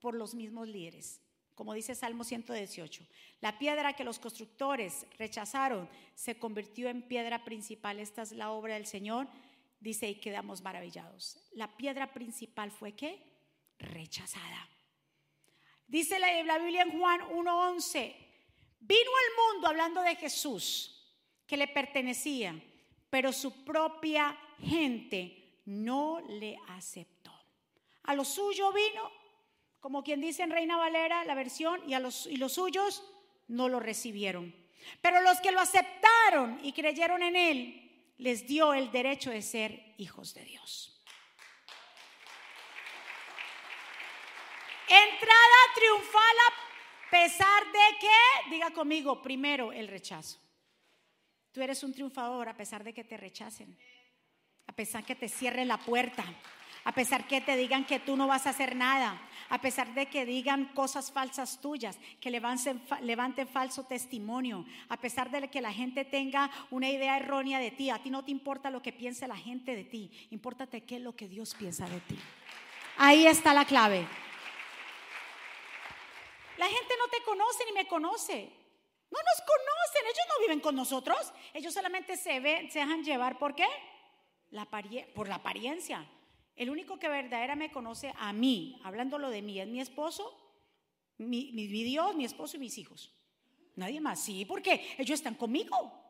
[0.00, 1.20] por los mismos líderes.
[1.56, 3.04] Como dice Salmo 118.
[3.40, 7.98] La piedra que los constructores rechazaron se convirtió en piedra principal.
[7.98, 9.26] Esta es la obra del Señor.
[9.80, 11.38] Dice y quedamos maravillados.
[11.52, 13.20] La piedra principal fue qué?
[13.78, 14.68] Rechazada.
[15.88, 18.26] Dice la, la Biblia en Juan 1.11
[18.80, 21.12] Vino al mundo hablando de Jesús,
[21.44, 22.54] que le pertenecía,
[23.10, 27.32] pero su propia gente no le aceptó.
[28.04, 29.10] A lo suyo vino,
[29.80, 33.02] como quien dice en Reina Valera, la versión, y, a los, y los suyos
[33.48, 34.54] no lo recibieron.
[35.00, 39.94] Pero los que lo aceptaron y creyeron en él, les dio el derecho de ser
[39.98, 40.92] hijos de Dios.
[44.88, 50.38] Entrada triunfal a pesar de que, diga conmigo, primero el rechazo.
[51.52, 53.76] Tú eres un triunfador a pesar de que te rechacen,
[54.66, 56.24] a pesar que te cierren la puerta,
[56.86, 60.06] a pesar que te digan que tú no vas a hacer nada, a pesar de
[60.06, 66.04] que digan cosas falsas tuyas, que levanten, falso testimonio, a pesar de que la gente
[66.04, 69.36] tenga una idea errónea de ti, a ti no te importa lo que piense la
[69.36, 72.16] gente de ti, importate qué es lo que Dios piensa de ti.
[72.98, 74.06] Ahí está la clave.
[76.56, 78.48] La gente no te conoce ni me conoce.
[79.10, 81.32] No No nos conocen, ellos no viven con nosotros.
[81.52, 83.66] Ellos solamente se ven, se dejan llevar por qué?
[85.16, 86.06] Por la apariencia.
[86.56, 90.34] El único que verdaderamente me conoce a mí, hablándolo de mí, es mi esposo,
[91.18, 93.12] mi, mi, Dios, mi esposo y mis hijos.
[93.74, 94.24] Nadie más.
[94.24, 96.02] Sí, porque ellos están conmigo.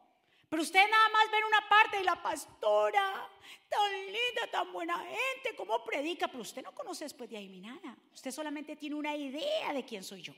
[0.48, 3.28] Pero ustedes nada más ven una parte de la pastora,
[3.68, 7.61] tan linda, tan buena gente, cómo predica, pero usted no conoce después de ahí ni
[7.61, 7.96] nada.
[8.14, 10.32] Usted solamente tiene una idea de quién soy yo.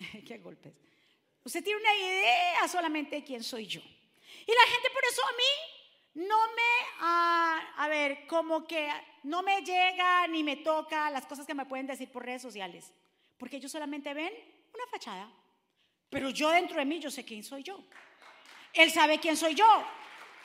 [0.26, 0.74] Qué golpes.
[1.44, 3.80] Usted tiene una idea solamente de quién soy yo.
[3.80, 5.75] Y la gente por eso a mí
[6.16, 8.90] no me, ah, a ver, como que
[9.24, 12.90] no me llega ni me toca las cosas que me pueden decir por redes sociales.
[13.36, 14.32] Porque ellos solamente ven
[14.74, 15.30] una fachada.
[16.08, 17.84] Pero yo dentro de mí, yo sé quién soy yo.
[18.72, 19.84] Él sabe quién soy yo.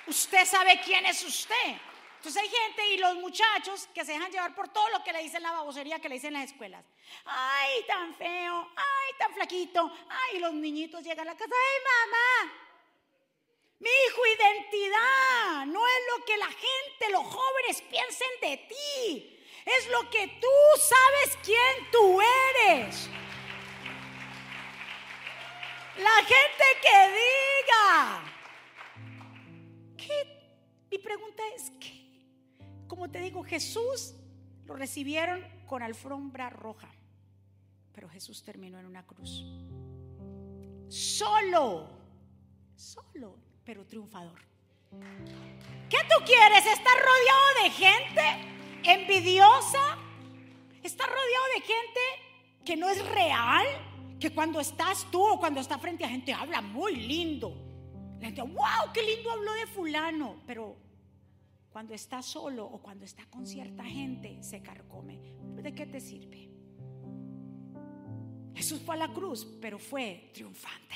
[0.08, 1.78] Usted sabe quién es usted.
[2.18, 5.24] Entonces hay gente y los muchachos que se dejan llevar por todo lo que le
[5.24, 6.84] dicen la babosería que le dicen las escuelas.
[7.24, 9.90] Ay, tan feo, ay, tan flaquito.
[10.10, 11.54] Ay, los niñitos llegan a la casa.
[11.56, 11.80] Ay,
[12.12, 12.71] mamá.
[13.82, 19.40] Mi hijo, identidad no es lo que la gente, los jóvenes piensen de ti.
[19.66, 23.10] Es lo que tú sabes quién tú eres.
[25.98, 28.24] La gente que diga.
[29.98, 30.88] ¿Qué?
[30.92, 32.28] Mi pregunta es, ¿qué?
[32.88, 34.14] Como te digo, Jesús
[34.66, 36.94] lo recibieron con alfombra roja,
[37.94, 39.44] pero Jesús terminó en una cruz.
[40.88, 41.90] Solo,
[42.76, 44.40] solo, pero triunfador.
[45.90, 46.66] ¿Qué tú quieres?
[46.66, 48.22] ¿Estar rodeado de gente
[48.84, 49.98] envidiosa?
[50.84, 52.00] ¿Estar rodeado de gente
[52.66, 53.66] que no es real?
[54.22, 57.58] que cuando estás tú o cuando está frente a gente habla muy lindo.
[58.20, 60.44] La gente, wow, qué lindo habló de fulano.
[60.46, 60.78] Pero
[61.72, 65.20] cuando está solo o cuando está con cierta gente, se carcome.
[65.56, 66.50] ¿De qué te sirve?
[68.54, 70.96] Jesús fue a la cruz, pero fue triunfante.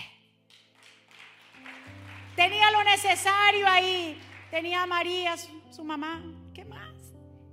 [2.35, 4.19] Tenía lo necesario ahí.
[4.51, 6.23] Tenía a María, su, mamá.
[6.53, 6.93] ¿Qué más?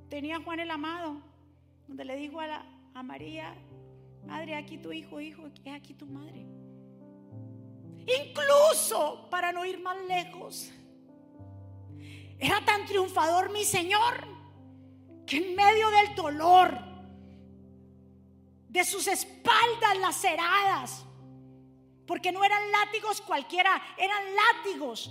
[0.08, 1.20] Tenía a Juan el Amado,
[1.86, 2.64] donde le dijo a,
[2.94, 3.54] a María,
[4.26, 6.46] Madre, aquí tu hijo, hijo, es aquí tu madre.
[8.06, 10.70] Incluso, para no ir más lejos,
[12.38, 14.26] era tan triunfador mi Señor
[15.26, 16.78] que en medio del dolor,
[18.68, 21.04] de sus espaldas laceradas,
[22.06, 25.10] porque no eran látigos cualquiera, eran látigos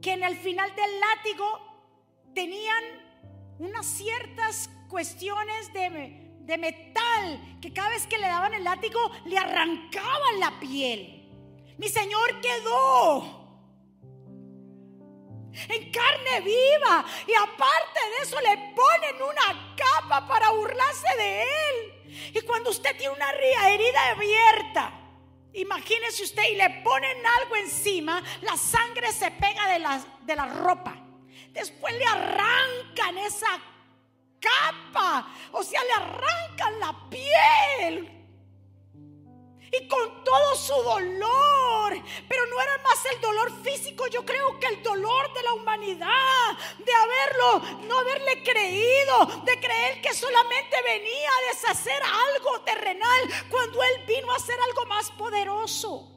[0.00, 1.60] que en el final del látigo
[2.34, 2.84] tenían
[3.58, 9.38] unas ciertas cuestiones de de metal que cada vez que le daban el látigo le
[9.38, 11.30] arrancaban la piel.
[11.78, 13.40] Mi Señor quedó
[15.68, 22.32] en carne viva y aparte de eso le ponen una capa para burlarse de él.
[22.34, 25.01] Y cuando usted tiene una herida abierta,
[25.54, 30.46] imagínese usted y le ponen algo encima, la sangre se pega de la, de la
[30.46, 30.96] ropa.
[31.52, 33.60] Después le arrancan esa
[34.40, 38.21] capa, o sea, le arrancan la piel.
[39.74, 41.94] Y con todo su dolor,
[42.28, 46.58] pero no era más el dolor físico, yo creo que el dolor de la humanidad,
[46.78, 53.82] de haberlo, no haberle creído, de creer que solamente venía a deshacer algo terrenal cuando
[53.82, 56.08] Él vino a hacer algo más poderoso.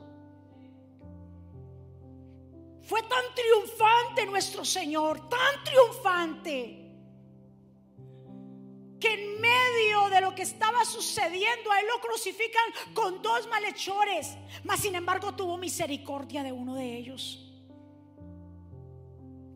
[2.84, 6.85] Fue tan triunfante nuestro Señor, tan triunfante
[9.00, 14.38] que en medio de lo que estaba sucediendo a él lo crucifican con dos malhechores,
[14.64, 17.42] mas sin embargo tuvo misericordia de uno de ellos.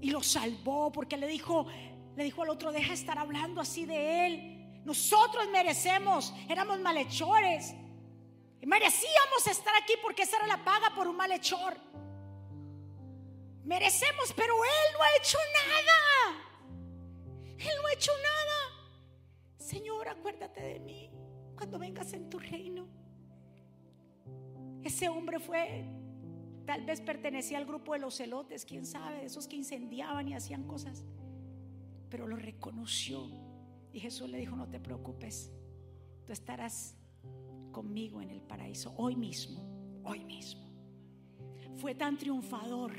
[0.02, 1.68] Y lo salvó porque le dijo,
[2.16, 4.82] le dijo al otro, deja estar hablando así de él.
[4.86, 7.74] Nosotros merecemos, éramos malhechores.
[8.62, 11.78] Y merecíamos estar aquí porque esa era la paga por un malhechor.
[13.64, 16.46] Merecemos, pero él no ha hecho nada.
[17.58, 18.79] Él no ha hecho nada.
[19.70, 21.12] Señor, acuérdate de mí
[21.56, 22.88] cuando vengas en tu reino.
[24.82, 25.86] Ese hombre fue,
[26.66, 30.64] tal vez pertenecía al grupo de los celotes, quién sabe, esos que incendiaban y hacían
[30.64, 31.06] cosas.
[32.10, 33.30] Pero lo reconoció.
[33.94, 35.52] Y Jesús le dijo, no te preocupes,
[36.26, 36.98] tú estarás
[37.72, 39.62] conmigo en el paraíso hoy mismo,
[40.04, 40.68] hoy mismo.
[41.76, 42.94] Fue tan triunfador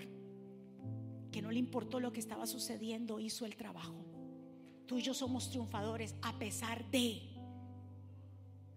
[1.33, 4.10] que no le importó lo que estaba sucediendo, hizo el trabajo.
[4.91, 7.23] Tú y yo somos triunfadores a pesar de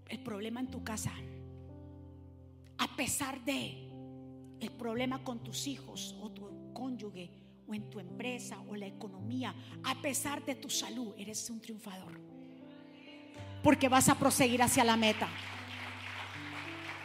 [0.08, 1.12] el problema en tu casa,
[2.78, 3.90] a pesar de
[4.60, 7.32] el problema con tus hijos o tu cónyuge
[7.68, 12.22] o en tu empresa o la economía, a pesar de tu salud, eres un triunfador.
[13.64, 15.28] Porque vas a proseguir hacia la meta.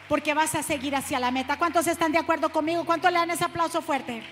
[0.07, 1.59] porque vas a seguir hacia la meta.
[1.59, 2.85] ¿Cuántos están de acuerdo conmigo?
[2.85, 4.23] ¿Cuántos le dan ese aplauso fuerte?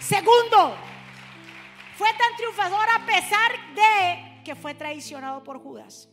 [0.00, 0.76] Segundo,
[1.96, 6.10] fue tan triunfador a pesar de que fue traicionado por Judas.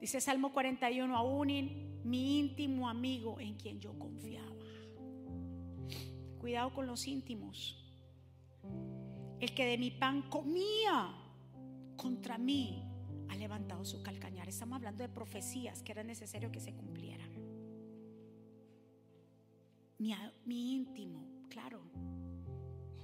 [0.00, 1.48] Dice Salmo 41, aún
[2.04, 4.48] mi íntimo amigo en quien yo confiaba.
[6.38, 7.76] Cuidado con los íntimos.
[9.40, 11.14] El que de mi pan comía
[11.96, 12.82] contra mí
[13.28, 14.48] ha levantado su calcañar.
[14.48, 17.30] Estamos hablando de profecías que era necesario que se cumplieran.
[19.98, 20.14] Mi,
[20.46, 21.82] mi íntimo, claro.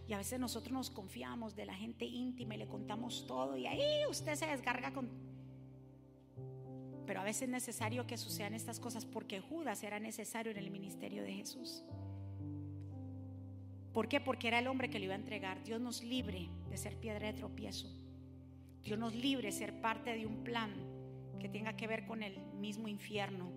[0.09, 3.67] Y a veces nosotros nos confiamos de la gente íntima y le contamos todo y
[3.67, 5.11] ahí usted se descarga con
[7.07, 10.71] pero a veces es necesario que sucedan estas cosas porque Judas era necesario en el
[10.71, 11.85] ministerio de Jesús.
[13.93, 14.21] ¿Por qué?
[14.21, 15.63] Porque era el hombre que le iba a entregar.
[15.63, 17.89] Dios nos libre de ser piedra de tropiezo.
[18.83, 20.71] Dios nos libre de ser parte de un plan
[21.39, 23.51] que tenga que ver con el mismo infierno.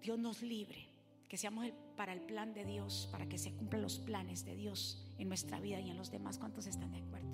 [0.00, 0.88] Dios nos libre,
[1.28, 1.66] que seamos
[1.98, 5.58] para el plan de Dios, para que se cumplan los planes de Dios en nuestra
[5.58, 6.38] vida y en los demás.
[6.38, 7.26] ¿Cuántos están de acuerdo?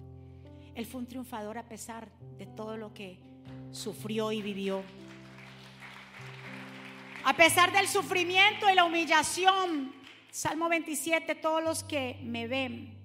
[0.75, 3.21] Él fue un triunfador a pesar de todo lo que
[3.73, 4.83] sufrió y vivió.
[7.27, 9.93] A pesar del sufrimiento y la humillación,
[10.31, 12.97] Salmo 27, todos los que me ven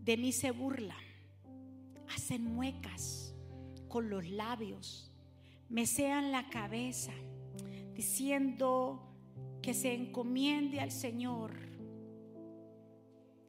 [0.00, 0.98] de mí se burlan,
[2.12, 3.36] hacen muecas
[3.88, 5.12] con los labios,
[5.68, 7.12] me sean la cabeza,
[7.94, 9.09] diciendo
[9.62, 11.52] que se encomiende al Señor,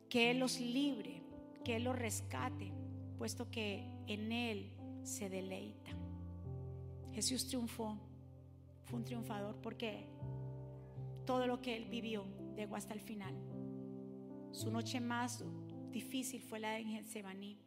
[0.09, 1.21] que Él los libre,
[1.63, 2.73] que Él los rescate
[3.21, 4.71] puesto que en Él
[5.03, 5.91] se deleita.
[7.13, 7.95] Jesús triunfó,
[8.85, 10.07] fue un triunfador porque
[11.23, 13.35] todo lo que Él vivió llegó hasta el final.
[14.49, 15.45] Su noche más
[15.91, 17.59] difícil fue la de Getsemaní,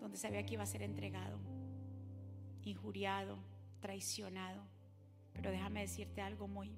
[0.00, 1.40] donde sabía que iba a ser entregado,
[2.62, 3.38] injuriado,
[3.80, 4.62] traicionado.
[5.32, 6.70] Pero déjame decirte algo muy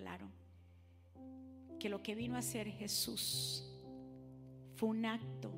[0.00, 0.26] claro,
[1.78, 3.64] que lo que vino a hacer Jesús
[4.76, 5.52] fue un acto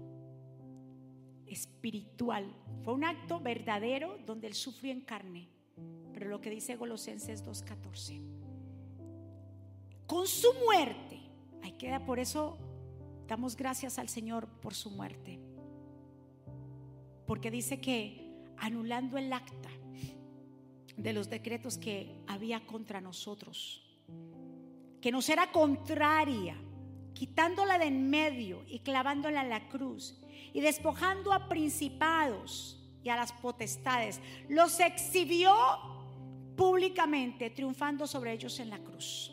[1.46, 2.52] espiritual.
[2.82, 5.48] Fue un acto verdadero donde él sufrió en carne.
[6.12, 8.20] Pero lo que dice Colosenses 2.14.
[10.06, 11.20] Con su muerte.
[11.62, 12.58] Ahí queda, por eso
[13.28, 15.38] damos gracias al Señor por su muerte.
[17.26, 19.70] Porque dice que anulando el acta
[20.96, 23.91] de los decretos que había contra nosotros,
[25.00, 26.56] que nos era contraria,
[27.12, 30.18] quitándola de en medio y clavándola en la cruz,
[30.52, 35.54] y despojando a principados y a las potestades, los exhibió
[36.56, 39.32] públicamente, triunfando sobre ellos en la cruz.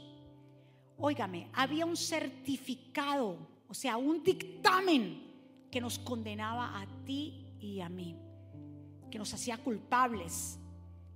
[0.98, 5.30] Óigame, había un certificado, o sea, un dictamen
[5.72, 8.16] que nos condenaba a ti y a mí,
[9.12, 10.60] que nos hacía culpables,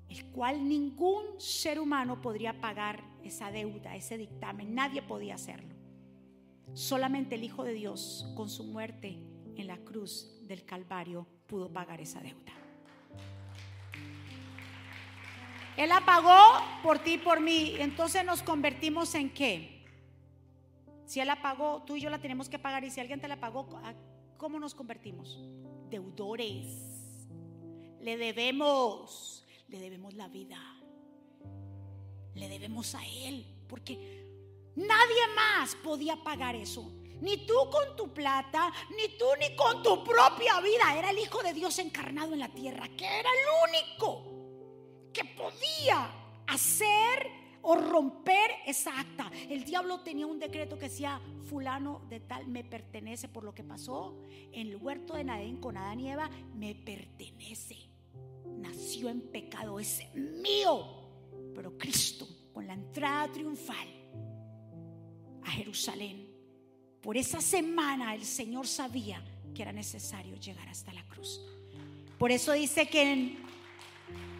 [0.10, 5.74] el cual ningún ser humano podría pagar esa deuda, ese dictamen, nadie podía hacerlo.
[6.74, 9.20] Solamente el Hijo de Dios, con su muerte,
[9.56, 12.52] en la cruz del Calvario pudo pagar esa deuda.
[15.78, 16.38] Él la pagó
[16.84, 17.76] por ti y por mí.
[17.80, 19.86] Entonces nos convertimos en qué?
[21.06, 22.84] Si Él la pagó, tú y yo la tenemos que pagar.
[22.84, 23.68] Y si alguien te la pagó,
[24.38, 25.40] ¿cómo nos convertimos?
[25.90, 27.00] Deudores.
[28.00, 30.58] Le debemos, le debemos la vida.
[32.36, 33.46] Le debemos a Él.
[33.68, 34.28] Porque
[34.76, 36.92] nadie más podía pagar eso.
[37.22, 40.98] Ni tú con tu plata, ni tú ni con tu propia vida.
[40.98, 44.34] Era el Hijo de Dios encarnado en la tierra, que era el único
[45.14, 46.12] que podía
[46.48, 49.32] hacer o romper esa acta.
[49.50, 53.64] El diablo tenía un decreto que decía, fulano de tal me pertenece por lo que
[53.64, 54.22] pasó
[54.52, 57.78] en el huerto de Nadén con Adán y Eva, me pertenece.
[58.46, 61.03] Nació en pecado, es mío.
[61.54, 63.88] Pero Cristo, con la entrada triunfal
[65.44, 66.28] a Jerusalén,
[67.02, 69.22] por esa semana el Señor sabía
[69.54, 71.42] que era necesario llegar hasta la cruz.
[72.18, 73.38] Por eso dice que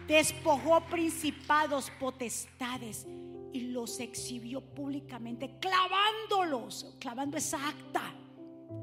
[0.08, 3.06] despojó principados, potestades
[3.52, 8.14] y los exhibió públicamente, clavándolos, clavando esa acta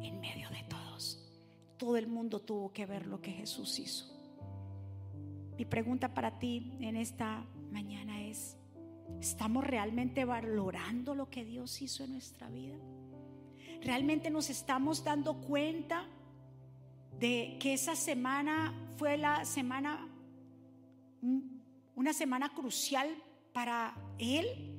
[0.02, 1.20] en medio de todos.
[1.78, 4.06] Todo el mundo tuvo que ver lo que Jesús hizo.
[5.58, 8.11] Mi pregunta para ti en esta mañana
[9.20, 12.78] ¿estamos realmente valorando lo que Dios hizo en nuestra vida?
[13.82, 16.06] realmente nos estamos dando cuenta
[17.20, 20.08] de que esa semana fue la semana,
[21.96, 23.10] una semana crucial
[23.54, 24.78] para él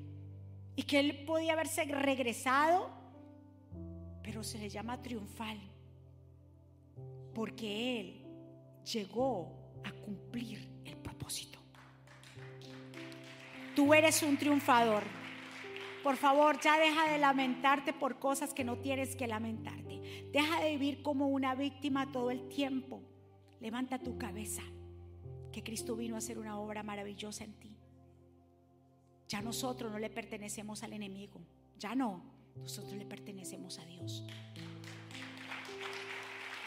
[0.77, 2.91] y que él podía haberse regresado,
[4.23, 5.59] pero se le llama triunfal,
[7.35, 8.25] porque él
[8.85, 9.53] llegó
[9.85, 11.62] a cumplir el propósito.
[13.75, 15.03] Tú eres un triunfador.
[16.03, 20.29] Por favor, ya deja de lamentarte por cosas que no tienes que lamentarte.
[20.33, 23.03] Deja de vivir como una víctima todo el tiempo.
[23.61, 24.63] Levanta tu cabeza,
[25.53, 27.77] que Cristo vino a hacer una obra maravillosa en ti.
[29.29, 31.41] Ya nosotros no le pertenecemos al enemigo.
[31.79, 32.23] Ya no.
[32.57, 34.25] Nosotros le pertenecemos a Dios.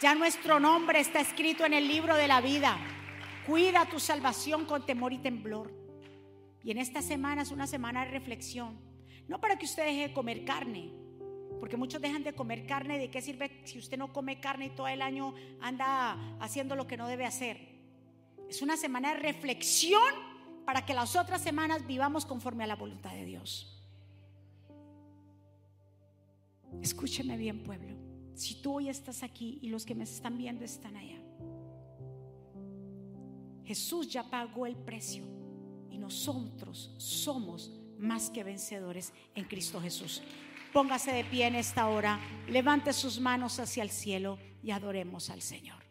[0.02, 2.78] Ya nuestro nombre está escrito en el libro de la vida.
[3.46, 5.85] Cuida tu salvación con temor y temblor.
[6.66, 8.80] Y en esta semana es una semana de reflexión.
[9.28, 10.92] No para que usted deje de comer carne,
[11.60, 12.98] porque muchos dejan de comer carne.
[12.98, 16.88] ¿De qué sirve si usted no come carne y todo el año anda haciendo lo
[16.88, 17.60] que no debe hacer?
[18.50, 20.02] Es una semana de reflexión
[20.66, 23.80] para que las otras semanas vivamos conforme a la voluntad de Dios.
[26.82, 27.96] Escúcheme bien, pueblo.
[28.34, 31.22] Si tú hoy estás aquí y los que me están viendo están allá,
[33.64, 35.45] Jesús ya pagó el precio
[35.96, 40.22] y nosotros somos más que vencedores en Cristo Jesús.
[40.74, 42.20] Póngase de pie en esta hora,
[42.50, 45.85] levante sus manos hacia el cielo y adoremos al Señor.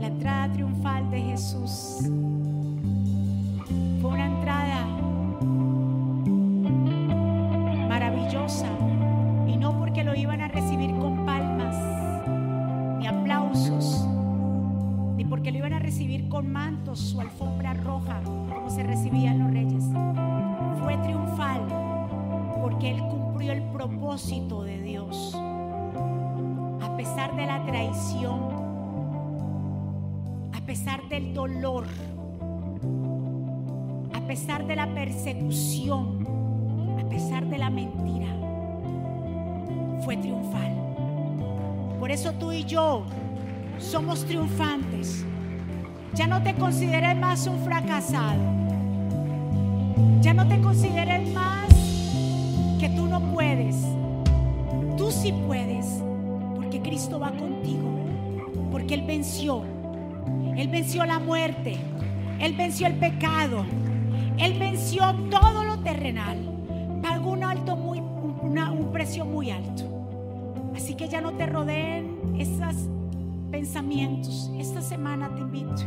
[0.00, 2.10] La entrada triunfal de Jesús
[42.70, 43.02] yo
[43.78, 45.24] somos triunfantes.
[46.14, 48.40] Ya no te consideres más un fracasado.
[50.20, 51.68] Ya no te consideres más
[52.78, 53.76] que tú no puedes.
[54.96, 55.86] Tú sí puedes,
[56.54, 57.90] porque Cristo va contigo,
[58.70, 59.64] porque Él venció.
[60.56, 61.76] Él venció la muerte,
[62.38, 63.64] Él venció el pecado,
[64.38, 66.38] Él venció todo lo terrenal.
[67.02, 69.84] Pagó un alto muy, un precio muy alto.
[70.76, 71.99] Así que ya no te rodeen esos
[73.60, 74.50] pensamientos.
[74.56, 75.82] Esta semana te invito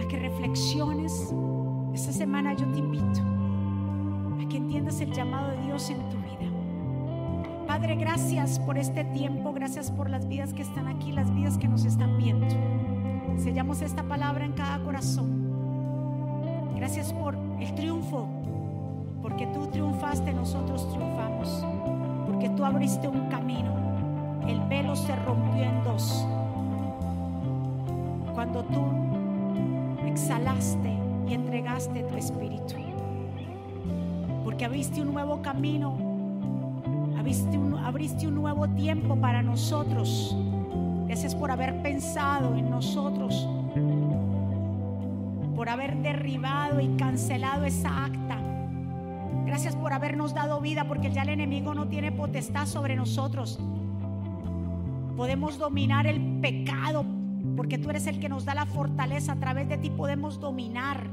[0.00, 1.34] a que reflexiones.
[1.92, 3.20] Esta semana yo te invito
[4.40, 6.48] a que entiendas el llamado de Dios en tu vida.
[7.66, 11.66] Padre, gracias por este tiempo, gracias por las vidas que están aquí, las vidas que
[11.66, 12.46] nos están viendo.
[13.38, 15.50] Sellamos esta palabra en cada corazón.
[16.76, 18.28] Gracias por el triunfo,
[19.20, 21.66] porque tú triunfaste, nosotros triunfamos,
[22.28, 23.85] porque tú abriste un camino.
[24.48, 26.26] El velo se rompió en dos.
[28.34, 29.06] Cuando tú
[30.06, 30.96] exhalaste
[31.28, 32.74] y entregaste tu espíritu.
[34.44, 35.96] Porque abriste un nuevo camino,
[37.18, 40.36] abriste un, abriste un nuevo tiempo para nosotros.
[41.06, 43.48] Gracias por haber pensado en nosotros,
[45.54, 48.38] por haber derribado y cancelado esa acta.
[49.44, 53.60] Gracias por habernos dado vida, porque ya el enemigo no tiene potestad sobre nosotros.
[55.16, 57.04] Podemos dominar el pecado,
[57.56, 59.32] porque tú eres el que nos da la fortaleza.
[59.32, 61.06] A través de ti podemos dominar.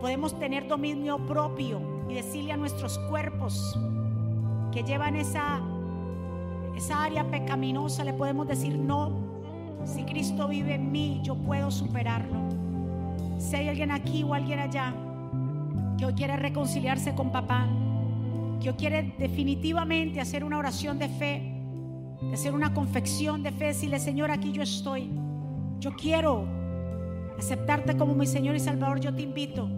[0.00, 3.78] Podemos tener dominio propio y decirle a nuestros cuerpos
[4.72, 5.60] que llevan esa,
[6.76, 9.12] esa área pecaminosa, le podemos decir no.
[9.84, 12.38] Si Cristo vive en mí, yo puedo superarlo.
[13.38, 14.94] Si hay alguien aquí o alguien allá
[15.98, 17.66] que hoy quiere reconciliarse con papá,
[18.62, 21.57] que hoy quiere definitivamente hacer una oración de fe,
[22.20, 25.10] de hacer una confección de fe, decirle, Señor, aquí yo estoy.
[25.80, 26.46] Yo quiero
[27.38, 29.68] aceptarte como mi Señor y Salvador, yo te invito.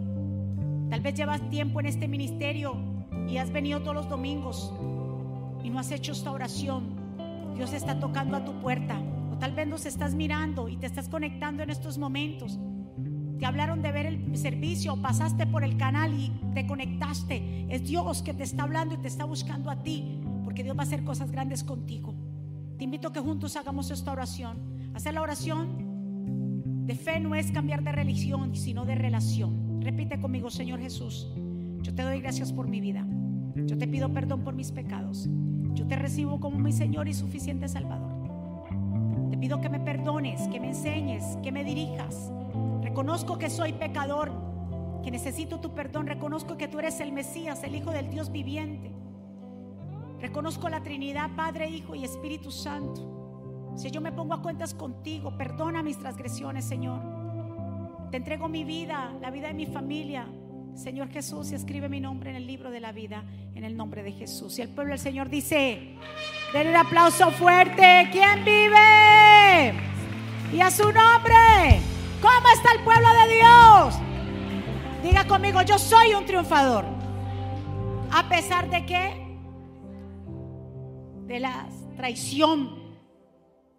[0.88, 2.76] Tal vez llevas tiempo en este ministerio
[3.28, 4.72] y has venido todos los domingos
[5.62, 6.98] y no has hecho esta oración.
[7.54, 8.98] Dios está tocando a tu puerta.
[9.32, 12.58] O tal vez nos estás mirando y te estás conectando en estos momentos.
[13.38, 17.66] Te hablaron de ver el servicio, pasaste por el canal y te conectaste.
[17.68, 20.80] Es Dios que te está hablando y te está buscando a ti, porque Dios va
[20.80, 22.14] a hacer cosas grandes contigo.
[22.80, 24.56] Te invito a que juntos hagamos esta oración.
[24.94, 29.82] Hacer la oración de fe no es cambiar de religión, sino de relación.
[29.82, 31.30] Repite conmigo, Señor Jesús,
[31.82, 33.06] yo te doy gracias por mi vida.
[33.54, 35.28] Yo te pido perdón por mis pecados.
[35.74, 38.14] Yo te recibo como mi Señor y suficiente Salvador.
[39.30, 42.32] Te pido que me perdones, que me enseñes, que me dirijas.
[42.80, 44.32] Reconozco que soy pecador,
[45.04, 46.06] que necesito tu perdón.
[46.06, 48.89] Reconozco que tú eres el Mesías, el Hijo del Dios viviente.
[50.20, 53.72] Reconozco la Trinidad, Padre, Hijo y Espíritu Santo.
[53.76, 57.00] Si yo me pongo a cuentas contigo, perdona mis transgresiones, Señor.
[58.10, 60.26] Te entrego mi vida, la vida de mi familia.
[60.74, 64.02] Señor Jesús, y escribe mi nombre en el libro de la vida, en el nombre
[64.02, 64.58] de Jesús.
[64.58, 65.96] Y el pueblo del Señor dice,
[66.52, 68.08] denle un aplauso fuerte.
[68.12, 69.74] ¿Quién vive?
[70.52, 71.80] Y a su nombre.
[72.20, 73.98] ¿Cómo está el pueblo de Dios?
[75.02, 76.84] Diga conmigo, yo soy un triunfador.
[78.12, 79.19] A pesar de que
[81.30, 82.98] de la traición,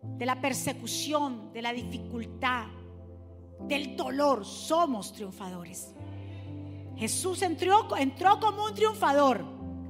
[0.02, 2.68] de la persecución, de la dificultad,
[3.68, 5.94] del dolor, somos triunfadores.
[6.96, 7.90] Jesús entró,
[8.40, 9.44] como un triunfador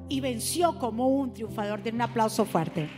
[0.09, 1.84] y venció como un triunfador.
[1.84, 2.89] Den un aplauso fuerte.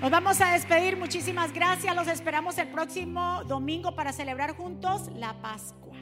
[0.00, 0.96] Nos vamos a despedir.
[0.96, 1.94] Muchísimas gracias.
[1.94, 5.98] Los esperamos el próximo domingo para celebrar juntos la Pascua.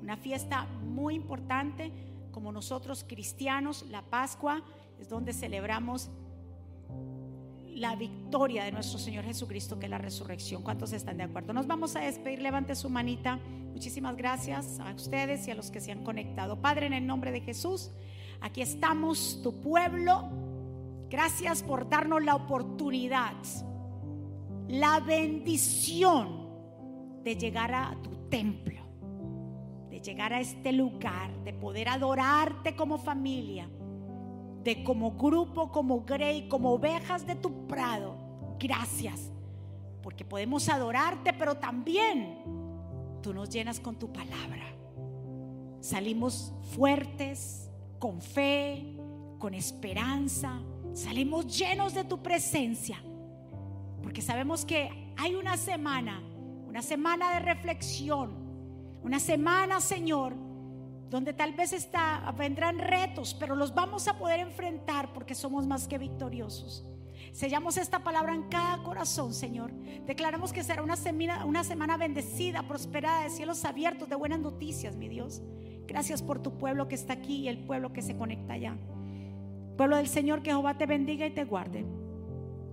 [0.00, 1.92] Una fiesta muy importante.
[2.32, 4.62] Como nosotros cristianos, la Pascua
[4.98, 6.10] es donde celebramos
[7.74, 10.62] la victoria de nuestro Señor Jesucristo, que es la resurrección.
[10.62, 11.52] ¿Cuántos están de acuerdo?
[11.52, 12.40] Nos vamos a despedir.
[12.40, 13.40] Levante su manita.
[13.72, 16.60] Muchísimas gracias a ustedes y a los que se han conectado.
[16.60, 17.90] Padre, en el nombre de Jesús,
[18.40, 20.30] aquí estamos, tu pueblo.
[21.10, 23.34] Gracias por darnos la oportunidad,
[24.68, 26.48] la bendición
[27.24, 28.80] de llegar a tu templo,
[29.90, 33.68] de llegar a este lugar, de poder adorarte como familia
[34.64, 38.16] de como grupo, como Grey, como ovejas de tu prado.
[38.58, 39.30] Gracias,
[40.02, 42.38] porque podemos adorarte, pero también
[43.22, 44.64] tú nos llenas con tu palabra.
[45.80, 48.96] Salimos fuertes, con fe,
[49.38, 50.60] con esperanza.
[50.94, 53.02] Salimos llenos de tu presencia,
[54.02, 56.22] porque sabemos que hay una semana,
[56.66, 58.32] una semana de reflexión,
[59.02, 60.34] una semana, Señor,
[61.14, 65.86] donde tal vez está, vendrán retos, pero los vamos a poder enfrentar porque somos más
[65.86, 66.84] que victoriosos.
[67.30, 69.72] Sellamos esta palabra en cada corazón, Señor.
[70.06, 74.96] Declaramos que será una semana, una semana bendecida, prosperada, de cielos abiertos, de buenas noticias,
[74.96, 75.40] mi Dios.
[75.86, 78.76] Gracias por tu pueblo que está aquí y el pueblo que se conecta allá.
[79.76, 81.86] Pueblo del Señor, que Jehová te bendiga y te guarde.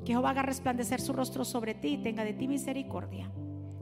[0.04, 3.32] Que Jehová haga resplandecer su rostro sobre ti y tenga de ti misericordia.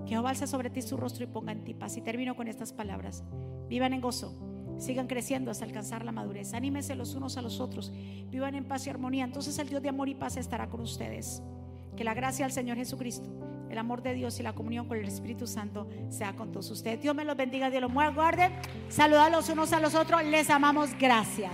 [0.10, 1.96] Jehová alce sobre ti su rostro y ponga en ti paz.
[1.96, 3.24] Y termino con estas palabras.
[3.70, 4.34] Vivan en gozo.
[4.80, 6.54] Sigan creciendo hasta alcanzar la madurez.
[6.56, 7.92] Anímense los unos a los otros.
[8.30, 9.24] Vivan en paz y armonía.
[9.24, 11.44] Entonces el Dios de amor y paz estará con ustedes.
[11.96, 13.30] Que la gracia del Señor Jesucristo,
[13.70, 17.02] el amor de Dios y la comunión con el Espíritu Santo sea con todos ustedes.
[17.02, 18.50] Dios me los bendiga, Dios los guarde.
[18.88, 20.24] Saluda los unos a los otros.
[20.26, 20.90] Les amamos.
[20.98, 21.52] Gracias.